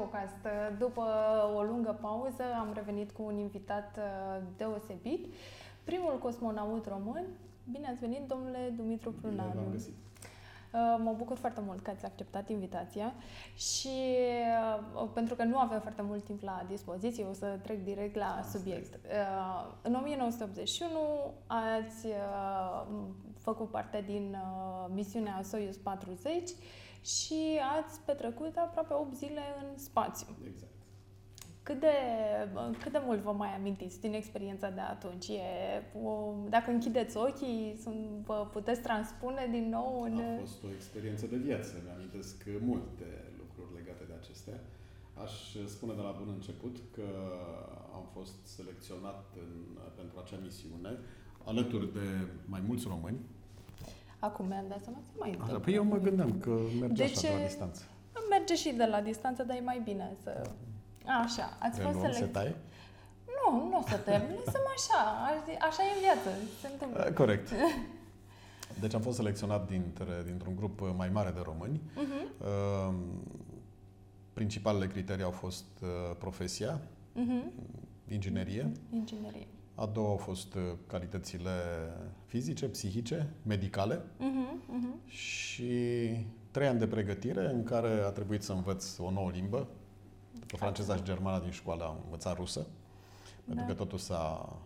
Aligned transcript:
la 0.00 0.06
un 0.06 0.10
nou 0.10 0.10
Geocast. 0.10 0.78
După 0.78 1.04
o 1.56 1.62
lungă 1.62 1.98
pauză 2.00 2.42
am 2.58 2.72
revenit 2.74 3.10
cu 3.10 3.22
un 3.22 3.36
invitat 3.36 3.98
uh, 3.98 4.42
deosebit. 4.56 5.26
Primul 5.84 6.18
cosmonaut 6.18 6.86
român. 6.86 7.24
Bine 7.70 7.88
ați 7.88 8.00
venit, 8.00 8.20
domnule 8.26 8.72
Dumitru 8.76 9.12
Prunanu. 9.12 9.50
Bine 9.50 9.62
v-am 9.62 9.72
găsit. 9.72 9.94
Uh, 10.72 11.00
Mă 11.04 11.14
bucur 11.16 11.36
foarte 11.36 11.60
mult 11.66 11.80
că 11.80 11.90
ați 11.90 12.04
acceptat 12.04 12.48
invitația 12.48 13.14
și 13.54 13.96
uh, 14.94 15.08
pentru 15.14 15.34
că 15.34 15.44
nu 15.44 15.58
avem 15.58 15.80
foarte 15.80 16.02
mult 16.02 16.24
timp 16.24 16.42
la 16.42 16.64
dispoziție, 16.68 17.24
o 17.24 17.32
să 17.32 17.58
trec 17.62 17.84
direct 17.84 18.16
la 18.16 18.36
Asta 18.38 18.58
subiect. 18.58 18.94
Uh, 18.94 19.74
În 19.82 19.94
1981 19.94 20.98
ați 21.46 22.06
uh, 22.06 22.86
făcut 23.38 23.70
parte 23.70 24.02
din 24.06 24.36
uh, 24.36 24.86
misiunea 24.94 25.40
Soyuz 25.42 25.76
40 25.76 26.50
și 27.04 27.60
ați 27.78 28.00
petrecut 28.00 28.56
aproape 28.56 28.94
8 28.94 29.16
zile 29.16 29.42
în 29.62 29.78
spațiu. 29.78 30.36
Exact. 30.46 30.72
Cât 31.62 31.80
de, 31.80 31.96
cât 32.82 32.92
de 32.92 33.00
mult 33.04 33.20
vă 33.20 33.32
mai 33.32 33.54
amintiți 33.54 34.00
din 34.00 34.12
experiența 34.12 34.70
de 34.70 34.80
atunci? 34.80 35.28
E, 35.28 35.42
o, 36.04 36.32
dacă 36.48 36.70
închideți 36.70 37.16
ochii, 37.16 37.76
sunt, 37.82 38.06
vă 38.24 38.48
puteți 38.52 38.80
transpune 38.80 39.48
din 39.50 39.68
nou 39.68 40.02
în... 40.02 40.18
A 40.18 40.40
fost 40.40 40.64
o 40.64 40.72
experiență 40.74 41.26
de 41.26 41.36
viață. 41.36 41.72
Mi-amintesc 41.84 42.44
multe 42.60 43.08
lucruri 43.38 43.74
legate 43.78 44.04
de 44.08 44.14
acestea. 44.20 44.60
Aș 45.22 45.32
spune 45.66 45.94
de 45.94 46.00
la 46.00 46.14
bun 46.18 46.28
început 46.34 46.76
că 46.94 47.08
am 47.94 48.04
fost 48.12 48.46
selecționat 48.56 49.24
în, 49.42 49.50
pentru 49.96 50.18
acea 50.18 50.38
misiune 50.42 50.98
alături 51.44 51.92
de 51.92 52.06
mai 52.44 52.62
mulți 52.66 52.86
români. 52.88 53.18
Acum 54.20 54.46
mi-am 54.46 54.64
dat 54.68 54.82
seama 54.82 54.98
să 55.02 55.10
mai 55.18 55.28
Așa, 55.28 55.38
întâmplă. 55.38 55.64
păi 55.64 55.74
eu 55.74 55.84
mă 55.84 55.96
gândeam 55.98 56.38
că 56.40 56.50
merge 56.80 56.94
De 56.94 57.02
așa 57.02 57.20
ce? 57.20 57.26
de 57.28 57.34
la 57.38 57.44
distanță. 57.46 57.82
Merge 58.30 58.54
și 58.54 58.70
de 58.72 58.84
la 58.84 59.00
distanță, 59.00 59.42
dar 59.42 59.56
e 59.56 59.60
mai 59.60 59.80
bine 59.84 60.16
să... 60.22 60.50
Așa, 61.24 61.56
ați 61.60 61.78
Te 61.78 61.84
fost 61.84 61.96
luăm, 61.96 62.06
se 62.10 62.14
select... 62.16 62.32
taie? 62.32 62.54
Nu, 63.38 63.68
nu 63.68 63.78
o 63.78 63.82
să 63.88 63.96
te... 63.96 64.10
Lăsăm 64.10 64.62
așa, 64.76 65.00
aș- 65.28 65.60
așa 65.68 65.82
e 65.82 65.94
în 65.94 66.00
viață, 66.00 66.28
se 66.60 66.68
întâmplă. 66.72 67.04
Uh, 67.08 67.12
Corect. 67.14 67.48
Deci 68.80 68.94
am 68.94 69.00
fost 69.00 69.16
selecționat 69.16 69.68
dintre, 69.68 70.22
dintr-un 70.26 70.56
grup 70.56 70.80
mai 70.96 71.08
mare 71.12 71.30
de 71.30 71.40
români. 71.44 71.80
Uh-huh, 71.80 72.18
Uh, 72.40 72.94
Principalele 74.32 74.86
criterii 74.86 75.24
au 75.24 75.30
fost 75.30 75.64
uh, 75.82 75.88
profesia, 76.18 76.80
uh-huh. 77.16 77.44
inginerie, 78.08 78.72
Inginerie. 78.92 79.46
A 79.80 79.86
doua 79.86 80.08
au 80.08 80.16
fost 80.16 80.54
uh, 80.54 80.62
calitățile 80.86 81.50
fizice, 82.26 82.68
psihice, 82.68 83.30
medicale 83.42 83.94
Uh-huh, 83.96 84.74
uh-huh. 84.74 85.10
și 85.10 85.72
trei 86.50 86.66
ani 86.66 86.78
de 86.78 86.86
pregătire 86.86 87.50
în 87.50 87.62
care 87.64 87.88
a 87.88 88.10
trebuit 88.10 88.42
să 88.42 88.52
învăț 88.52 88.98
o 88.98 89.10
nouă 89.10 89.30
limbă. 89.30 89.68
După 90.40 90.56
franceza 90.56 90.96
și 90.96 91.02
germana 91.02 91.40
din 91.40 91.50
școală 91.50 91.84
am 91.84 91.96
învățat 92.04 92.36
rusă, 92.36 92.66
pentru 93.44 93.64
Da. 93.64 93.70
că 93.72 93.78
totul 93.78 93.98
s-a 93.98 94.56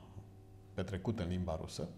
petrecut 0.75 1.19
în 1.19 1.29
limba 1.29 1.57
rusă. 1.61 1.89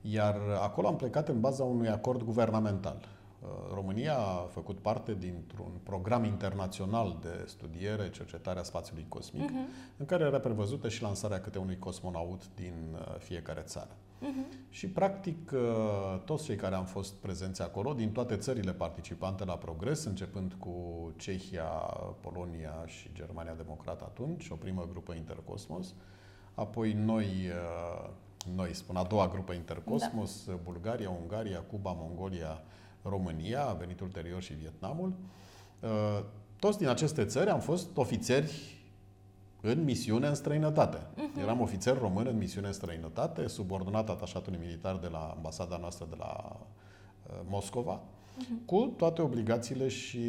Iar 0.00 0.36
acolo 0.62 0.86
am 0.86 0.96
plecat 0.96 1.28
în 1.28 1.40
baza 1.40 1.64
unui 1.64 1.88
acord 1.88 2.22
guvernamental. 2.22 3.08
Uh, 3.44 3.74
România 3.74 4.16
a 4.18 4.48
făcut 4.52 4.78
parte 4.78 5.14
dintr-un 5.14 5.72
program 5.82 6.24
internațional 6.24 7.16
de 7.20 7.44
studiere, 7.46 8.10
cercetare 8.10 8.58
a 8.58 8.62
spațiului 8.62 9.06
cosmic, 9.08 9.50
Uh-huh, 9.50 9.96
în 9.96 10.06
care 10.06 10.24
era 10.24 10.38
prevăzută 10.40 10.88
și 10.88 11.02
lansarea 11.02 11.40
câte 11.40 11.58
unui 11.58 11.78
cosmonaut 11.78 12.42
din 12.54 12.74
uh, 12.92 13.14
fiecare 13.18 13.60
țară. 13.60 13.96
uh-huh. 14.20 14.68
Și, 14.68 14.88
practic, 14.88 15.50
uh, 15.54 16.20
toți 16.24 16.44
cei 16.44 16.56
care 16.56 16.74
am 16.74 16.84
fost 16.84 17.14
prezenți 17.14 17.62
acolo, 17.62 17.92
din 17.92 18.12
toate 18.12 18.36
țările 18.36 18.72
participante 18.72 19.44
la 19.44 19.56
progres, 19.56 20.04
începând 20.04 20.52
cu 20.58 20.74
Cehia, 21.16 21.68
Polonia 22.20 22.82
și 22.86 23.10
Germania 23.12 23.54
Democrată 23.54 24.04
atunci, 24.04 24.48
o 24.50 24.54
primă 24.54 24.86
grupă 24.90 25.14
Intercosmos, 25.14 25.94
apoi 26.54 26.92
noi, 26.92 27.24
uh, 27.24 28.10
noi 28.54 28.74
spun, 28.74 28.96
a 28.96 29.02
doua 29.02 29.28
grupă 29.28 29.52
Intercosmos, 29.52 30.48
Bulgaria, 30.62 31.10
Ungaria, 31.10 31.60
Cuba, 31.60 31.92
Mongolia, 31.92 32.62
România, 33.08 33.64
a 33.66 33.72
venit 33.72 34.00
ulterior 34.00 34.42
și 34.42 34.52
Vietnamul. 34.52 35.12
Uh, 35.80 36.24
Toți 36.58 36.78
din 36.78 36.88
aceste 36.88 37.24
țări 37.24 37.50
am 37.50 37.60
fost 37.60 37.96
ofițeri 37.96 38.82
în 39.60 39.84
misiune 39.84 40.26
în 40.26 40.34
străinătate. 40.34 41.06
Mhm. 41.16 41.38
Eram 41.38 41.60
ofițer 41.60 41.98
român 41.98 42.26
în 42.26 42.36
misiune 42.36 42.66
în 42.66 42.72
străinătate, 42.72 43.46
subordonat 43.46 44.08
atașatului 44.08 44.58
militar 44.58 44.96
de 44.96 45.06
la 45.08 45.32
ambasada 45.36 45.76
noastră 45.76 46.06
de 46.10 46.16
la 46.18 46.56
uh, 47.26 47.40
Moscova, 47.48 48.00
Mhm. 48.38 48.64
cu 48.64 48.94
toate 48.96 49.22
obligațiile 49.22 49.88
și 49.88 50.20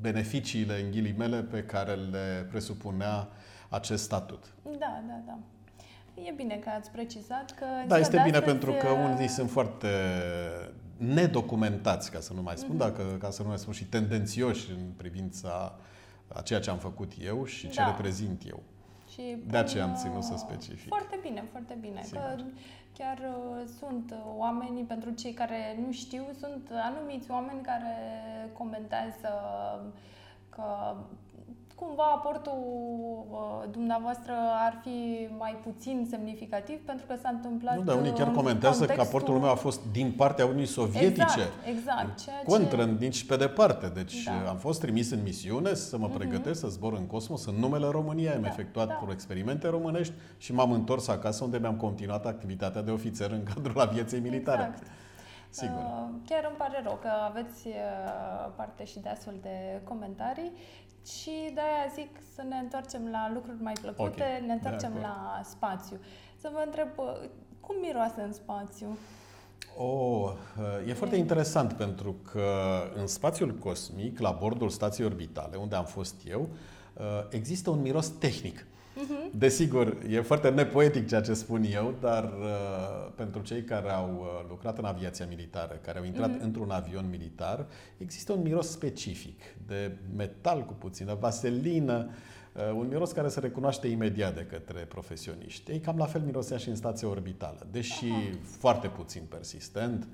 beneficiile, 0.00 0.80
în 0.84 0.90
ghilimele, 0.90 1.42
pe 1.42 1.62
care 1.64 1.94
le 1.94 2.46
presupunea 2.50 3.28
acest 3.68 4.02
statut. 4.02 4.54
Da, 4.62 5.02
da, 5.08 5.22
da. 5.26 5.38
E 6.24 6.32
bine 6.36 6.54
că 6.56 6.70
ați 6.78 6.90
precizat 6.90 7.50
că... 7.58 7.64
în 7.64 7.76
Da, 7.88 7.94
ziua 7.94 7.98
este 7.98 8.16
de 8.16 8.22
bine 8.24 8.36
astăzi, 8.36 8.56
pentru 8.56 8.72
că 8.86 8.88
uh, 8.92 9.10
unii 9.14 9.28
sunt 9.28 9.50
foarte 9.50 9.88
nedocumentați, 10.96 12.10
ca 12.10 12.20
să 12.20 12.32
nu 12.32 12.42
mai 12.42 12.56
spun, 12.56 12.76
Mhm. 12.76 12.84
dacă, 12.84 13.02
ca 13.20 13.30
să 13.30 13.42
nu 13.42 13.48
mai 13.48 13.58
spun 13.58 13.72
și 13.72 13.84
tendențioși 13.84 14.70
în 14.70 14.90
privința 14.96 15.78
a 16.28 16.40
ceea 16.42 16.60
ce 16.60 16.70
am 16.70 16.78
făcut 16.78 17.12
eu 17.20 17.44
și 17.44 17.68
ce 17.68 17.80
Da. 17.80 17.86
reprezint 17.86 18.42
eu. 18.48 18.62
Și 19.12 19.36
De 19.46 19.56
aceea 19.56 19.84
am 19.84 19.90
pun, 19.92 20.00
ținut 20.00 20.22
să 20.22 20.32
uh, 20.34 20.38
specific. 20.38 20.88
Foarte 20.88 21.18
bine, 21.22 21.44
foarte 21.50 21.76
bine. 21.80 22.00
Sigur. 22.02 22.20
Că 22.20 22.42
chiar 22.96 23.18
uh, 23.18 23.62
sunt 23.78 24.10
uh, 24.10 24.18
oamenii, 24.36 24.82
pentru 24.84 25.10
cei 25.10 25.32
care 25.32 25.78
nu 25.86 25.92
știu, 25.92 26.22
sunt 26.38 26.68
anumiți 26.82 27.30
oameni 27.30 27.60
care 27.62 27.94
comentează 28.52 29.30
că 30.48 30.94
cumva 31.80 32.02
aportul 32.02 32.58
uh, 33.30 33.38
dumneavoastră 33.70 34.32
ar 34.66 34.78
fi 34.82 35.28
mai 35.38 35.56
puțin 35.62 36.06
semnificativ 36.10 36.78
pentru 36.84 37.06
că 37.06 37.14
s-a 37.22 37.28
întâmplat 37.28 37.76
Nu, 37.76 37.82
dar 37.82 37.96
unii 37.96 38.12
chiar 38.12 38.26
în 38.26 38.34
comentează 38.34 38.80
că 38.80 38.86
contextul- 38.86 39.16
aportul 39.18 39.38
meu 39.42 39.50
a 39.50 39.54
fost 39.54 39.80
din 39.92 40.12
partea 40.16 40.44
Uniunii 40.44 40.66
Sovietice. 40.66 41.22
Exact, 41.22 41.52
exact. 41.66 42.20
Ceea 42.22 42.36
Contră, 42.46 42.84
ce... 42.84 42.96
nici 42.98 43.24
pe 43.26 43.36
departe. 43.36 43.86
Deci 43.88 44.24
Da. 44.24 44.50
am 44.50 44.56
fost 44.56 44.80
trimis 44.80 45.10
în 45.10 45.22
misiune 45.22 45.74
să 45.74 45.98
mă 45.98 46.06
Mhm. 46.06 46.16
pregătesc 46.16 46.60
să 46.60 46.66
zbor 46.68 46.92
în 46.92 47.06
cosmos 47.06 47.46
în 47.46 47.54
numele 47.54 47.86
României. 47.86 48.32
Am 48.34 48.40
Da, 48.42 48.48
efectuat 48.48 48.86
da. 48.86 49.12
experimente 49.12 49.68
românești 49.68 50.12
și 50.38 50.52
m-am 50.54 50.72
întors 50.72 51.08
acasă 51.08 51.44
unde 51.44 51.58
mi-am 51.58 51.76
continuat 51.76 52.26
activitatea 52.26 52.82
de 52.82 52.90
ofițer 52.90 53.30
în 53.30 53.42
cadrul 53.54 53.80
aviației 53.80 54.20
militare. 54.20 54.62
Exact. 54.72 54.82
Sigur. 55.52 55.76
Uh, 55.78 56.08
Chiar 56.28 56.44
îmi 56.48 56.56
pare 56.58 56.80
rău 56.84 56.98
că 57.02 57.08
aveți 57.28 57.66
uh, 57.66 57.74
parte 58.56 58.84
și 58.84 58.98
de 59.00 59.08
astfel 59.08 59.34
de 59.42 59.80
comentarii 59.84 60.52
și 61.06 61.30
de-aia 61.54 61.86
zic 61.94 62.08
să 62.34 62.42
ne 62.48 62.56
întoarcem 62.56 63.08
la 63.10 63.30
lucruri 63.34 63.62
mai 63.62 63.72
plăcute, 63.80 64.24
Ok, 64.40 64.46
ne 64.46 64.52
întoarcem 64.52 64.92
de 64.92 64.98
acord. 65.04 65.12
la 65.14 65.40
spațiu. 65.44 65.96
Să 66.40 66.50
vă 66.52 66.62
întreb, 66.64 66.88
uh, 66.96 67.28
cum 67.60 67.76
miroase 67.80 68.20
în 68.20 68.32
spațiu? 68.32 68.98
Oh, 69.76 70.32
e 70.86 70.92
foarte 70.94 71.16
interesant 71.16 71.72
pentru 71.72 72.16
că 72.32 72.44
în 72.94 73.06
spațiul 73.06 73.54
cosmic, 73.54 74.18
la 74.18 74.30
bordul 74.40 74.68
stației 74.68 75.06
orbitale, 75.06 75.56
unde 75.56 75.74
am 75.74 75.84
fost 75.84 76.14
eu, 76.28 76.48
există 77.30 77.70
un 77.70 77.80
miros 77.80 78.08
tehnic. 78.08 78.66
Mhm. 78.94 79.30
Desigur, 79.38 79.96
e 80.08 80.20
foarte 80.20 80.48
nepoetic 80.50 81.08
ceea 81.08 81.20
ce 81.20 81.34
spun 81.34 81.64
eu, 81.72 81.94
dar 82.00 82.24
uh, 82.24 83.12
pentru 83.14 83.42
cei 83.42 83.62
care 83.64 83.90
au 83.90 84.08
uh, 84.20 84.46
lucrat 84.48 84.78
în 84.78 84.84
aviația 84.84 85.26
militară, 85.26 85.78
care 85.84 85.98
au 85.98 86.04
intrat 86.04 86.30
Mhm. 86.30 86.42
într-un 86.44 86.70
avion 86.70 87.06
militar, 87.10 87.66
există 87.98 88.32
un 88.32 88.42
miros 88.42 88.70
specific 88.70 89.40
de 89.66 89.96
metal 90.16 90.64
cu 90.64 90.72
puțină 90.72 91.14
vaselină, 91.20 92.08
uh, 92.52 92.72
un 92.76 92.86
miros 92.88 93.12
care 93.12 93.28
se 93.28 93.40
recunoaște 93.40 93.86
imediat 93.86 94.34
de 94.34 94.46
către 94.50 94.80
profesioniști. 94.80 95.70
Ei 95.70 95.80
cam 95.80 95.96
la 95.96 96.06
fel 96.06 96.20
mirosea 96.20 96.56
și 96.56 96.68
în 96.68 96.76
stația 96.76 97.08
orbitală, 97.08 97.66
deși 97.70 98.06
foarte 98.58 98.88
puțin 98.88 99.22
persistent. 99.28 100.06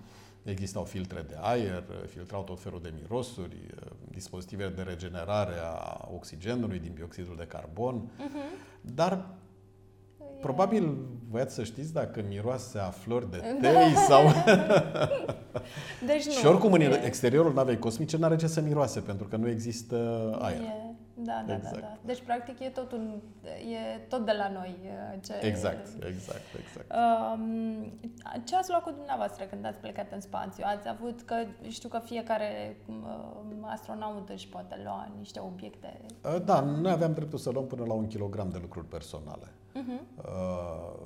Existau 0.51 0.83
filtre 0.85 1.25
de 1.29 1.37
aer, 1.41 1.85
filtrau 2.09 2.43
tot 2.43 2.61
felul 2.61 2.81
de 2.83 2.93
mirosuri, 3.01 3.57
uh, 3.75 3.91
dispozitive 4.11 4.69
de 4.77 4.83
regenerare 4.83 5.55
a 5.63 6.09
oxigenului 6.15 6.79
din 6.79 6.93
bioxidul 6.95 7.37
de 7.37 7.45
carbon, 7.45 7.95
Mhm. 8.19 8.39
dar 8.81 9.13
E- 10.21 10.25
probabil 10.41 10.97
voiați 11.31 11.55
să 11.55 11.65
știți 11.65 11.93
dacă 11.93 12.25
miroase 12.29 12.79
a 12.79 12.91
flori 12.91 13.31
de 13.31 13.37
Da. 13.61 13.69
tei 13.69 13.95
sau... 14.09 14.23
Deci 16.07 16.25
nu. 16.27 16.33
și 16.33 16.47
oricum 16.47 16.73
în 16.73 16.81
e- 16.81 17.01
exteriorul 17.05 17.53
navei 17.53 17.79
cosmice 17.79 18.17
n-are 18.17 18.37
ce 18.37 18.47
să 18.47 18.61
miroase, 18.61 19.01
pentru 19.01 19.27
că 19.27 19.37
nu 19.37 19.49
există 19.49 19.97
aer. 20.41 20.61
E, 20.61 20.86
da, 21.19 21.43
da, 21.47 21.55
Exact. 21.55 21.75
da, 21.75 21.81
da. 21.81 21.97
Deci, 22.05 22.23
practic, 22.23 22.61
e 22.61 22.69
tot, 22.69 22.93
un, 22.93 23.21
e 23.45 23.99
tot 24.09 24.25
de 24.25 24.33
la 24.33 24.49
noi. 24.49 24.77
uh, 24.85 25.19
Ce, 25.25 25.47
Exact, 25.47 25.87
exact, 26.05 26.43
exact. 26.61 26.93
Um, 27.35 27.93
ce 28.45 28.57
ați 28.57 28.71
luat 28.71 28.83
cu 28.83 28.91
dumneavoastră 28.91 29.45
când 29.45 29.65
ați 29.67 29.79
plecat 29.79 30.13
în 30.13 30.21
spațiu? 30.21 30.65
Ați 30.67 30.89
avut, 30.89 31.23
că 31.23 31.35
știu 31.69 31.89
că 31.89 31.99
fiecare 32.05 32.77
um, 32.89 33.65
astronaut 33.65 34.29
își 34.29 34.49
poate 34.49 34.81
lua 34.85 35.09
niște 35.19 35.41
obiecte. 35.41 36.01
Uh, 36.25 36.43
Da, 36.45 36.61
noi 36.61 36.93
aveam 36.93 37.13
dreptul 37.13 37.39
să 37.39 37.51
luăm 37.51 37.67
până 37.67 37.85
la 37.87 37.93
un 37.93 38.07
kilogram 38.07 38.51
de 38.51 38.59
lucruri 38.61 38.87
personale. 38.87 39.47
Uh-huh. 39.77 40.01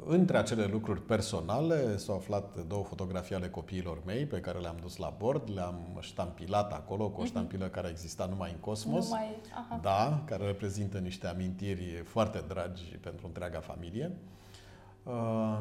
Între 0.06 0.36
acele 0.36 0.64
lucruri 0.64 1.02
personale 1.02 1.96
s-au 1.96 2.16
aflat 2.16 2.66
două 2.66 2.84
fotografii 2.84 3.34
ale 3.34 3.48
copiilor 3.48 4.02
mei 4.06 4.26
pe 4.26 4.40
care 4.40 4.58
le-am 4.58 4.76
dus 4.80 4.96
la 4.96 5.14
bord, 5.18 5.50
le-am 5.54 5.96
ștampilat 6.00 6.72
acolo 6.72 7.08
cu 7.08 7.20
o 7.20 7.24
ștampilă 7.24 7.68
uh-huh. 7.68 7.72
care 7.72 7.88
exista 7.88 8.26
numai 8.26 8.50
în 8.50 8.58
cosmos. 8.58 9.04
Numai, 9.04 9.36
aha. 9.54 9.78
Da, 9.82 10.22
care 10.24 10.44
reprezintă 10.44 10.98
niște 10.98 11.26
amintiri 11.26 12.02
foarte 12.04 12.44
dragi 12.48 12.96
pentru 12.96 13.26
întreaga 13.26 13.60
familie. 13.60 14.16
Uh, 15.02 15.58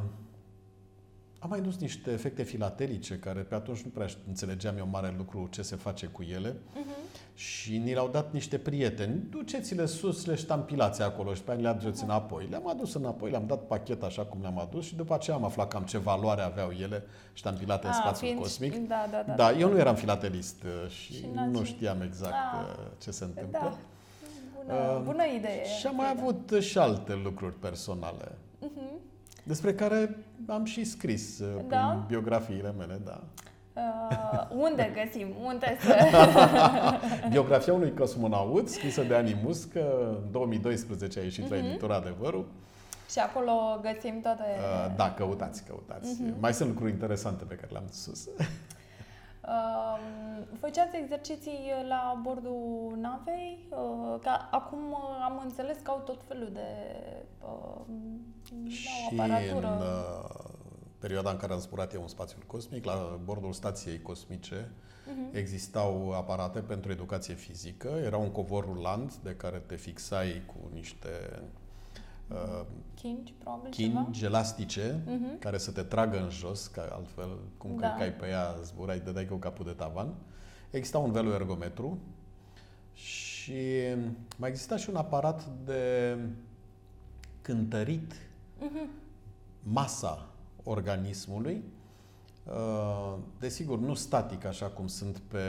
am 1.40 1.50
mai 1.50 1.62
dus 1.62 1.78
niște 1.78 2.12
efecte 2.12 2.44
filatelice 2.44 3.16
care 3.20 3.40
pe 3.42 3.56
atunci 3.56 3.82
nu 3.82 3.90
prea 3.90 4.08
înțelegeam 4.28 4.78
eu 4.78 4.88
mare 4.92 5.14
lucru 5.18 5.48
ce 5.52 5.62
se 5.62 5.76
face 5.76 6.06
cu 6.06 6.24
ele 6.24 6.52
uh-huh. 6.52 7.34
și 7.36 7.78
ni 7.78 7.94
le-au 7.94 8.08
dat 8.10 8.34
niște 8.34 8.58
prieteni. 8.58 9.22
Duceți-le 9.30 9.86
sus, 9.86 10.26
le 10.26 10.36
ștampilați 10.36 11.02
acolo 11.02 11.34
și 11.34 11.42
pe 11.42 11.52
aia 11.52 11.60
le 11.60 11.68
aduceți 11.68 12.02
uh-huh. 12.02 12.06
înapoi. 12.06 12.48
Le-am 12.50 12.68
adus 12.68 12.94
înapoi, 12.94 13.30
le-am 13.30 13.46
dat 13.48 13.62
pachet 13.68 14.04
așa 14.04 14.22
cum 14.26 14.42
le-am 14.42 14.60
adus 14.60 14.86
și 14.86 14.96
după 14.96 15.14
aceea 15.14 15.36
am 15.36 15.44
aflat 15.44 15.68
cam 15.68 15.84
ce 15.84 15.98
valoare 15.98 16.42
aveau 16.42 16.72
ele 16.82 17.04
ștampilate 17.34 17.86
în 17.88 17.92
Ah, 17.94 18.00
spațiul 18.02 18.28
fiind- 18.30 18.42
cosmic. 18.42 18.88
Da, 18.88 19.06
da, 19.12 19.24
da. 19.28 19.34
Da, 19.34 19.52
eu 19.58 19.70
nu 19.72 19.78
eram 19.78 19.96
filatelist 19.96 20.64
uh, 20.64 20.90
și, 20.92 21.14
Și 21.14 21.26
n-ați- 21.34 21.52
nu 21.52 21.64
știam 21.64 22.02
exact 22.02 22.34
Ah. 22.54 22.66
uh, 22.80 22.86
ce 23.02 23.12
se 23.12 23.24
întâmplă. 23.24 23.60
Da. 23.62 23.78
Bună, 24.66 24.80
Uh, 24.96 25.02
bună 25.04 25.24
idee. 25.38 25.66
Și 25.80 25.88
am 25.88 25.96
mai 25.96 26.10
avut 26.18 26.52
uh, 26.52 26.62
și 26.62 26.78
alte 26.78 27.20
lucruri 27.24 27.54
personale 27.60 28.32
despre 29.50 29.74
care 29.74 30.18
am 30.48 30.64
și 30.64 30.84
scris 30.84 31.40
uh, 31.40 31.48
Da? 31.68 31.78
prin 31.88 32.04
biografiile 32.08 32.74
mele, 32.78 33.00
da. 33.06 33.24
Uh, 33.74 34.48
unde 34.70 34.92
găsim? 35.04 35.28
Unde 35.46 35.78
să... 35.82 35.96
Biografia 37.30 37.74
unui 37.74 37.94
cosmonaut, 37.94 38.70
scrisă 38.70 39.04
de 39.04 39.16
Ani 39.16 39.40
Muscă, 39.44 39.80
în 40.24 40.32
2012 40.32 41.20
a 41.20 41.24
ieșit 41.24 41.44
Mhm. 41.44 41.52
la 41.54 41.58
editura 41.58 41.96
Adevărul. 41.96 42.46
și 43.10 43.20
acolo 43.20 43.52
găsim 43.82 44.22
toate... 44.22 44.44
Uh, 44.88 44.96
Da, 44.96 45.14
căutați, 45.14 45.64
căutați. 45.68 46.22
Mhm. 46.22 46.34
Mai 46.40 46.54
sunt 46.54 46.70
lucruri 46.70 46.92
interesante 46.92 47.44
pe 47.44 47.56
care 47.56 47.68
le-am 47.72 47.88
sus. 47.92 48.28
Uh, 49.50 50.00
făceați 50.60 50.98
exerciții 50.98 51.60
la 51.88 52.20
bordul 52.24 52.94
navei? 53.00 53.68
Uh, 53.70 54.20
că 54.22 54.30
acum 54.52 54.92
uh, 54.92 55.22
am 55.24 55.42
înțeles 55.44 55.78
că 55.84 55.92
au 55.92 56.02
tot 56.06 56.24
felul 56.28 56.50
de 56.54 56.68
uh, 57.42 58.72
Și 58.72 58.88
au 59.12 59.18
aparatură. 59.26 59.68
în 59.68 59.82
uh, 59.82 60.50
perioada 61.00 61.30
în 61.30 61.38
care 61.38 61.54
am 61.54 61.60
zburat 61.60 61.94
eu 61.94 62.02
în 62.02 62.08
spațiul 62.08 62.44
cosmic, 62.48 62.86
la 62.86 63.20
bordul 63.24 63.54
stației 63.54 64.02
cosmice, 64.02 64.72
Mhm. 65.06 65.36
existau 65.36 66.12
aparate 66.16 66.60
pentru 66.60 66.92
educație 66.92 67.34
fizică. 67.34 67.88
Era 67.88 68.18
un 68.18 68.32
covor 68.32 68.66
rulant 68.66 69.16
de 69.18 69.36
care 69.36 69.58
te 69.58 69.76
fixai 69.76 70.42
cu 70.46 70.70
niște 70.74 71.10
uh, 72.32 72.66
Kingi, 72.96 73.34
probabil 73.38 73.72
ceva? 73.72 74.02
chingi 74.02 74.24
elastice 74.26 75.02
Mhm. 75.06 75.40
care 75.40 75.58
să 75.58 75.72
te 75.72 75.82
tragă 75.84 76.22
în 76.24 76.30
jos, 76.30 76.68
că 76.68 76.90
altfel, 76.94 77.38
cum 77.58 77.76
Da. 77.80 77.88
călcai 77.90 78.14
pe 78.14 78.28
ea, 78.28 78.56
zburai, 78.64 79.00
dădeai 79.00 79.26
cu 79.26 79.36
capul 79.36 79.66
de 79.66 79.72
tavan. 79.72 80.14
Exista 80.72 80.98
un 80.98 81.12
veloergometru 81.12 81.98
și 82.94 83.62
mai 84.38 84.50
exista 84.50 84.78
și 84.78 84.90
un 84.90 84.96
aparat 84.96 85.46
de 85.66 86.16
cântărit 87.42 88.14
Mhm. 88.60 88.90
masa 89.64 90.28
organismului, 90.64 91.64
uh, 92.46 93.18
desigur, 93.40 93.80
nu 93.80 93.94
static 93.94 94.46
așa 94.46 94.66
cum 94.66 94.88
sunt 94.88 95.18
pe 95.18 95.44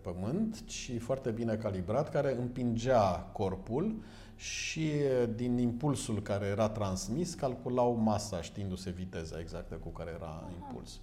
pământ, 0.00 0.64
ci 0.66 0.90
foarte 0.98 1.30
bine 1.30 1.54
calibrat, 1.56 2.10
care 2.10 2.36
împingea 2.36 3.28
corpul 3.32 4.02
și 4.40 4.90
din 5.34 5.58
impulsul 5.58 6.22
care 6.22 6.46
era 6.46 6.68
transmis 6.68 7.34
calculau 7.34 7.92
masa 7.94 8.42
știindu-se 8.42 8.90
viteza 8.90 9.38
exactă 9.40 9.74
cu 9.74 9.88
care 9.88 10.10
era 10.14 10.48
impuls. 10.60 11.00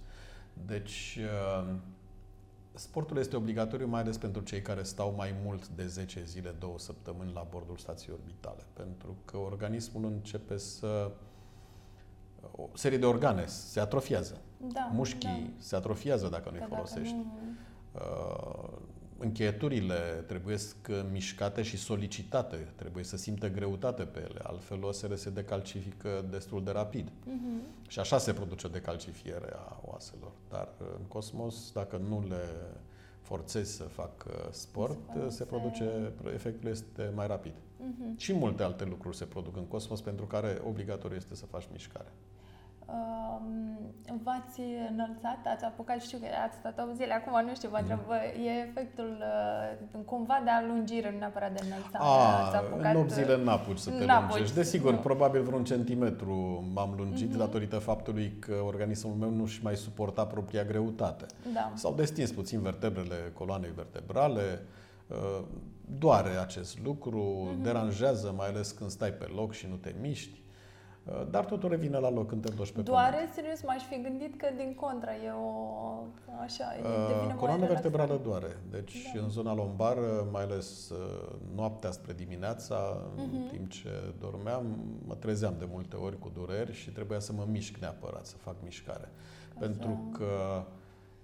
Deci, 0.66 1.18
uh, 1.20 1.74
sportul 2.74 3.16
este 3.16 3.36
obligatoriu 3.36 3.86
mai 3.86 4.00
ales 4.00 4.16
pentru 4.18 4.42
cei 4.42 4.62
care 4.62 4.82
stau 4.82 5.14
mai 5.16 5.34
mult 5.44 5.68
de 5.68 5.86
10 5.86 6.24
zile, 6.24 6.50
două 6.58 6.78
săptămâni 6.78 7.32
la 7.32 7.46
bordul 7.50 7.76
stației 7.76 8.14
orbitale, 8.20 8.62
pentru 8.72 9.16
că 9.24 9.36
organismul 9.36 10.04
începe 10.04 10.56
să 10.56 11.10
o 12.56 12.68
serie 12.74 12.98
de 12.98 13.06
organe 13.06 13.46
se 13.46 13.80
atrofiază. 13.80 14.40
Da, 14.72 14.90
Mușchii 14.92 15.54
se 15.58 15.76
atrofiază 15.76 16.28
dacă 16.28 16.42
da. 16.44 16.50
nu-i 16.50 16.60
Că 16.60 16.66
dacă 16.70 16.74
folosești. 16.86 17.14
nu- 17.14 17.32
Uh, 17.94 18.68
încheieturile 19.18 20.24
trebuie 20.26 20.56
mișcate 21.12 21.62
și 21.62 21.76
solicitate, 21.76 22.56
trebuie 22.76 23.04
să 23.04 23.16
simtă 23.16 23.48
greutate 23.50 24.02
pe 24.02 24.18
ele, 24.18 24.40
altfel 24.42 24.84
osele 24.84 25.16
se 25.16 25.30
decalcifică 25.30 26.24
destul 26.30 26.64
de 26.64 26.70
rapid. 26.70 27.08
Mhm. 27.24 27.60
Și 27.88 27.98
așa 27.98 28.18
se 28.18 28.32
produce 28.32 28.66
o 28.66 28.70
decalcifiere 28.70 29.52
a 29.54 29.80
oaselor. 29.84 30.30
Dar 30.48 30.68
uh, 30.80 30.86
în 30.98 31.04
cosmos, 31.04 31.72
dacă 31.72 31.96
nu 32.08 32.24
le 32.28 32.44
forțezi 33.20 33.72
să 33.72 33.82
facă 33.82 34.48
sport, 34.50 34.98
Se- 35.12 35.18
uh, 35.18 35.26
se 35.28 35.44
produce, 35.44 36.12
efectul 36.34 36.70
este 36.70 37.12
mai 37.14 37.26
rapid. 37.26 37.52
Mhm. 37.76 38.16
Și 38.16 38.32
multe 38.32 38.62
alte 38.62 38.84
lucruri 38.84 39.16
se 39.16 39.24
produc 39.24 39.56
în 39.56 39.64
cosmos 39.66 40.00
pentru 40.00 40.24
care 40.26 40.60
obligatoriu 40.66 41.16
este 41.16 41.34
să 41.34 41.46
faci 41.46 41.68
mișcare. 41.72 42.12
Um, 42.92 43.78
v-ați 44.24 44.60
înălțat, 44.90 45.38
ați 45.54 45.64
apucat, 45.64 46.00
știu 46.02 46.18
că 46.18 46.26
ați 46.46 46.56
stat 46.58 46.78
8 46.78 46.96
zile, 46.96 47.12
acum 47.12 47.46
nu 47.46 47.54
știu, 47.54 47.68
vă 47.68 47.76
întreb, 47.80 47.98
vă- 48.06 48.38
e 48.48 48.50
efectul 48.68 49.16
uh, 49.20 50.02
cumva 50.04 50.40
de 50.44 50.50
alungire, 50.50 51.10
nu 51.10 51.18
neapărat 51.18 51.52
de 51.52 51.60
înălțare. 51.66 52.04
ați 52.04 52.54
A, 52.54 52.58
apucat, 52.58 52.94
în 52.94 53.00
8 53.00 53.10
zile 53.10 53.42
n-apuci 53.44 53.78
să 53.78 53.90
te 53.90 54.04
n-apuci, 54.04 54.28
lungești. 54.30 54.54
Desigur, 54.54 54.92
nu. 54.92 54.98
probabil 54.98 55.42
vreun 55.42 55.64
centimetru 55.64 56.64
m-am 56.74 56.94
lungit 56.96 57.28
Mhm. 57.28 57.38
datorită 57.38 57.78
faptului 57.78 58.36
că 58.38 58.54
organismul 58.66 59.14
meu 59.14 59.30
nu-și 59.30 59.62
mai 59.62 59.76
suporta 59.76 60.26
propria 60.26 60.64
greutate. 60.64 61.26
Da. 61.54 61.72
S-au 61.74 61.94
destins 61.94 62.30
puțin 62.32 62.60
vertebrele 62.60 63.16
coloanei 63.34 63.70
vertebrale, 63.74 64.62
uh, 65.08 65.44
doare 65.98 66.30
acest 66.40 66.78
lucru, 66.84 67.20
Mhm. 67.52 67.62
deranjează, 67.62 68.34
mai 68.36 68.46
ales 68.48 68.70
când 68.70 68.90
stai 68.90 69.10
pe 69.10 69.26
loc 69.34 69.52
și 69.52 69.66
nu 69.70 69.74
te 69.74 69.94
miști, 70.00 70.40
uh, 70.40 70.46
dar 71.30 71.44
totul 71.44 71.68
revine 71.68 71.98
la 71.98 72.10
loc 72.10 72.28
când 72.28 72.44
te 72.46 72.52
duci 72.54 72.70
pe 72.72 72.80
Doare, 72.80 73.28
serios, 73.34 73.62
m-aș 73.62 73.82
fi 73.82 74.00
gândit 74.02 74.38
că 74.38 74.46
din 74.56 74.74
contră 74.74 75.10
e 75.24 75.30
o, 75.30 76.02
așa, 76.42 76.64
e, 76.78 76.80
pământ. 76.82 76.98
devine 77.06 77.20
Uh, 77.20 77.26
mai 77.26 77.36
Coloana 77.36 77.62
relaxant. 77.66 77.82
vertebrală 77.92 78.20
doare, 78.24 78.56
deci 78.70 79.10
Da. 79.14 79.20
în 79.22 79.28
zona 79.28 79.54
lombară, 79.54 80.28
mai 80.32 80.42
ales 80.42 80.88
uh, 80.90 81.28
noaptea 81.54 81.90
spre 81.90 82.12
dimineața, 82.12 83.02
în 83.16 83.28
Mhm. 83.32 83.48
timp 83.48 83.70
ce 83.70 83.90
dormeam, 84.20 84.64
mă 85.06 85.14
trezeam 85.14 85.54
de 85.58 85.66
multe 85.70 85.96
ori 85.96 86.18
cu 86.18 86.30
dureri 86.34 86.72
și 86.74 86.90
trebuia 86.90 87.18
să 87.18 87.32
mă 87.32 87.46
mișc 87.50 87.76
neapărat, 87.76 88.26
să 88.26 88.36
fac 88.36 88.54
mișcare. 88.62 89.08
Ca 89.48 89.56
Pentru 89.58 90.08
să- 90.12 90.18
că 90.18 90.62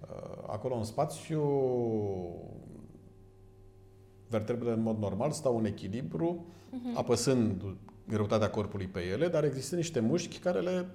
uh, 0.00 0.44
acolo 0.46 0.74
în 0.74 0.84
spațiu 0.84 1.42
vertebrele 4.28 4.72
în 4.74 4.82
mod 4.82 4.98
normal 4.98 5.30
stau 5.30 5.56
în 5.56 5.64
echilibru, 5.64 6.44
Mhm. 6.70 6.96
apăsând 6.98 7.62
greutatea 8.08 8.50
corpului 8.50 8.86
pe 8.86 9.00
ele, 9.00 9.28
dar 9.28 9.44
există 9.44 9.76
niște 9.76 10.00
mușchi 10.00 10.38
care 10.38 10.60
le 10.60 10.86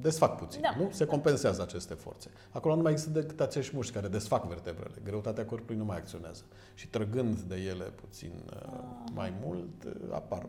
desfac 0.00 0.36
puțin, 0.36 0.60
Da. 0.60 0.74
nu? 0.78 0.88
Se 0.90 1.04
compensează 1.04 1.62
aceste 1.62 1.94
forțe. 1.94 2.30
Acolo 2.50 2.74
nu 2.76 2.82
mai 2.82 2.92
există 2.92 3.12
decât 3.20 3.40
acești 3.40 3.74
mușchi 3.74 3.92
care 3.92 4.08
desfac 4.08 4.46
vertebrele. 4.46 4.94
Greutatea 5.04 5.44
corpului 5.46 5.76
nu 5.76 5.84
mai 5.84 5.96
acționează. 5.96 6.42
Și 6.74 6.88
trăgând 6.88 7.38
de 7.38 7.54
ele 7.56 7.84
puțin 7.84 8.32
uh, 8.46 8.56
Aha. 8.66 9.04
mai 9.14 9.32
mult, 9.44 9.84
uh, 9.84 9.92
apar 10.12 10.48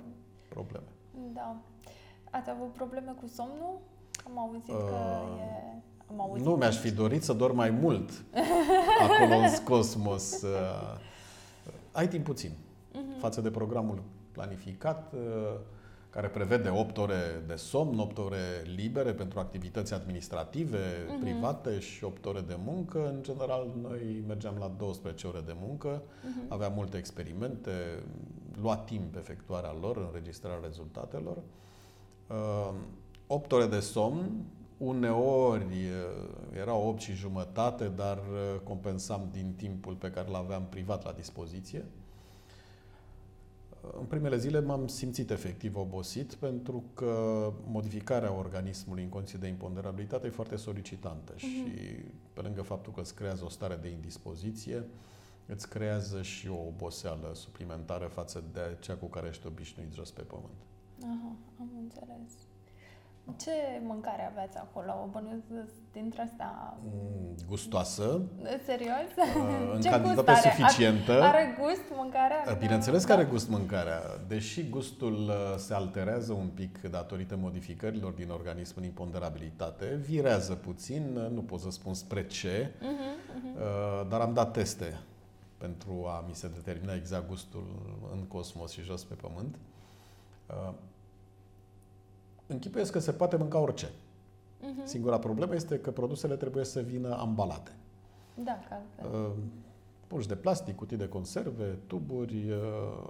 probleme. 0.49 0.85
Da. 1.33 1.55
Ați 2.31 2.49
avut 2.49 2.73
probleme 2.73 3.15
cu 3.21 3.27
somnul? 3.27 3.79
Am 4.25 4.39
auzit 4.39 4.67
că 4.67 4.73
Uh, 4.73 5.39
e... 5.39 5.81
Am 6.09 6.21
auzit 6.21 6.45
Nu 6.45 6.51
mi-aș 6.55 6.77
fi 6.77 6.91
dorit 6.91 7.23
să 7.23 7.33
dorm 7.33 7.55
mai 7.55 7.69
mult 7.69 8.09
acolo 9.09 9.35
în 9.39 9.63
cosmos. 9.63 10.41
Uh, 10.41 10.99
Ai 11.91 12.07
timp 12.07 12.23
puțin 12.25 12.51
Mhm. 12.93 13.19
față 13.19 13.41
de 13.41 13.51
programul 13.51 14.01
planificat, 14.31 15.13
uh, 15.13 15.59
care 16.09 16.27
prevede 16.27 16.69
8 16.69 16.97
ore 16.97 17.43
de 17.47 17.55
somn, 17.55 17.99
8 17.99 18.17
ore 18.17 18.37
libere 18.75 19.13
pentru 19.13 19.39
activități 19.39 19.93
administrative, 19.93 20.79
Mhm. 21.09 21.19
private 21.19 21.79
și 21.79 22.03
8 22.03 22.25
ore 22.25 22.41
de 22.41 22.57
muncă. 22.65 23.07
În 23.07 23.23
general, 23.23 23.67
noi 23.81 24.23
mergeam 24.27 24.55
la 24.59 24.71
12 24.77 25.27
ore 25.27 25.41
de 25.45 25.55
muncă, 25.61 26.01
Mhm. 26.23 26.53
aveam 26.53 26.73
multe 26.75 26.97
experimente, 26.97 27.71
lua 28.61 28.77
timp 28.77 29.15
efectuarea 29.15 29.75
lor, 29.81 29.97
înregistrarea 29.97 30.59
rezultatelor. 30.63 31.37
Uh, 32.27 32.73
8 33.27 33.51
ore 33.51 33.65
de 33.65 33.79
somn, 33.79 34.29
uneori 34.77 35.63
uh, 35.63 36.57
erau 36.59 36.87
8 36.87 36.99
și 36.99 37.13
jumătate, 37.13 37.87
dar 37.95 38.17
uh, 38.17 38.59
compensam 38.63 39.29
din 39.31 39.53
timpul 39.57 39.93
pe 39.93 40.11
care 40.11 40.27
îl 40.29 40.35
aveam 40.35 40.65
privat 40.69 41.05
la 41.05 41.11
dispoziție. 41.11 41.85
În 43.99 44.05
primele 44.05 44.37
zile 44.37 44.59
m-am 44.59 44.87
simțit 44.87 45.29
efectiv 45.29 45.75
obosit 45.75 46.33
pentru 46.33 46.83
că 46.93 47.13
modificarea 47.65 48.33
organismului 48.33 49.03
în 49.03 49.09
condiții 49.09 49.37
de 49.37 49.47
imponderabilitate 49.47 50.27
e 50.27 50.29
foarte 50.29 50.55
solicitantă 50.55 51.33
și 51.35 51.65
pe 52.33 52.41
lângă 52.41 52.61
faptul 52.61 52.93
că 52.93 52.99
îți 52.99 53.15
creează 53.15 53.45
o 53.45 53.49
stare 53.49 53.75
de 53.75 53.89
indispoziție, 53.89 54.85
îți 55.45 55.69
creează 55.69 56.21
și 56.21 56.47
o 56.47 56.67
oboseală 56.67 57.31
suplimentară 57.33 58.05
față 58.05 58.43
de 58.53 58.77
cea 58.79 58.95
cu 58.95 59.05
care 59.05 59.27
ești 59.27 59.47
obișnuit 59.47 59.93
jos 59.93 60.11
pe 60.11 60.21
pământ. 60.21 60.59
Aha, 61.03 61.35
am 61.59 61.69
înțeles. 61.81 62.50
Ce 63.39 63.81
mâncare 63.83 64.31
aveți 64.35 64.57
acolo? 64.57 65.09
Bănuiesc 65.11 65.43
dintre 65.91 66.21
astea... 66.21 66.77
Mm, 66.81 67.35
gustoasă. 67.47 68.21
Serios? 68.65 69.11
Uh, 69.17 69.73
în 69.75 69.81
Ce 69.81 69.89
cantitate 69.89 70.15
gust 70.15 70.27
are? 70.27 70.55
suficientă. 70.55 71.11
Are, 71.11 71.23
are 71.23 71.57
gust 71.59 71.83
mâncarea? 71.97 72.43
Uh, 72.47 72.57
Bineînțeles 72.57 73.03
că 73.03 73.11
are 73.11 73.23
gust 73.23 73.49
mâncarea, 73.49 73.99
deși 74.27 74.69
gustul 74.69 75.13
uh, 75.13 75.57
se 75.57 75.73
alterează 75.73 76.33
un 76.33 76.47
pic 76.47 76.81
datorită 76.81 77.35
modificărilor 77.35 78.11
din 78.11 78.29
organism 78.29 78.73
în 78.77 78.83
imponderabilitate, 78.83 79.85
virează 79.85 80.53
puțin, 80.53 81.17
uh, 81.17 81.29
nu 81.29 81.41
pot 81.41 81.59
să 81.59 81.69
spun 81.69 81.93
spre 81.93 82.27
ce, 82.27 82.71
Uh-huh, 82.71 83.33
uh-huh. 83.37 84.07
dar 84.09 84.19
am 84.19 84.33
dat 84.33 84.51
teste 84.51 84.99
pentru 85.57 86.05
a 86.07 86.25
mi 86.27 86.35
se 86.35 86.47
determina 86.47 86.93
exact 86.93 87.27
gustul 87.27 87.65
în 88.11 88.23
cosmos 88.23 88.71
și 88.71 88.81
jos 88.81 89.03
pe 89.03 89.13
pământ. 89.13 89.55
Închipuiesc 92.51 92.91
că 92.91 92.99
se 92.99 93.11
poate 93.11 93.35
mânca 93.35 93.59
orice. 93.59 93.87
Uh-huh. 93.87 94.83
Singura 94.83 95.19
problemă 95.19 95.55
este 95.55 95.79
că 95.79 95.91
produsele 95.91 96.35
trebuie 96.35 96.63
să 96.65 96.79
vină 96.81 97.17
ambalate. 97.17 97.71
Da, 98.43 98.59
că 98.67 98.73
altfel. 98.73 99.19
Uh, 99.21 99.31
Puși 100.07 100.27
de 100.27 100.35
plastic, 100.35 100.75
cutii 100.75 100.97
de 100.97 101.07
conserve, 101.07 101.77
tuburi. 101.87 102.51
uh, 102.51 102.57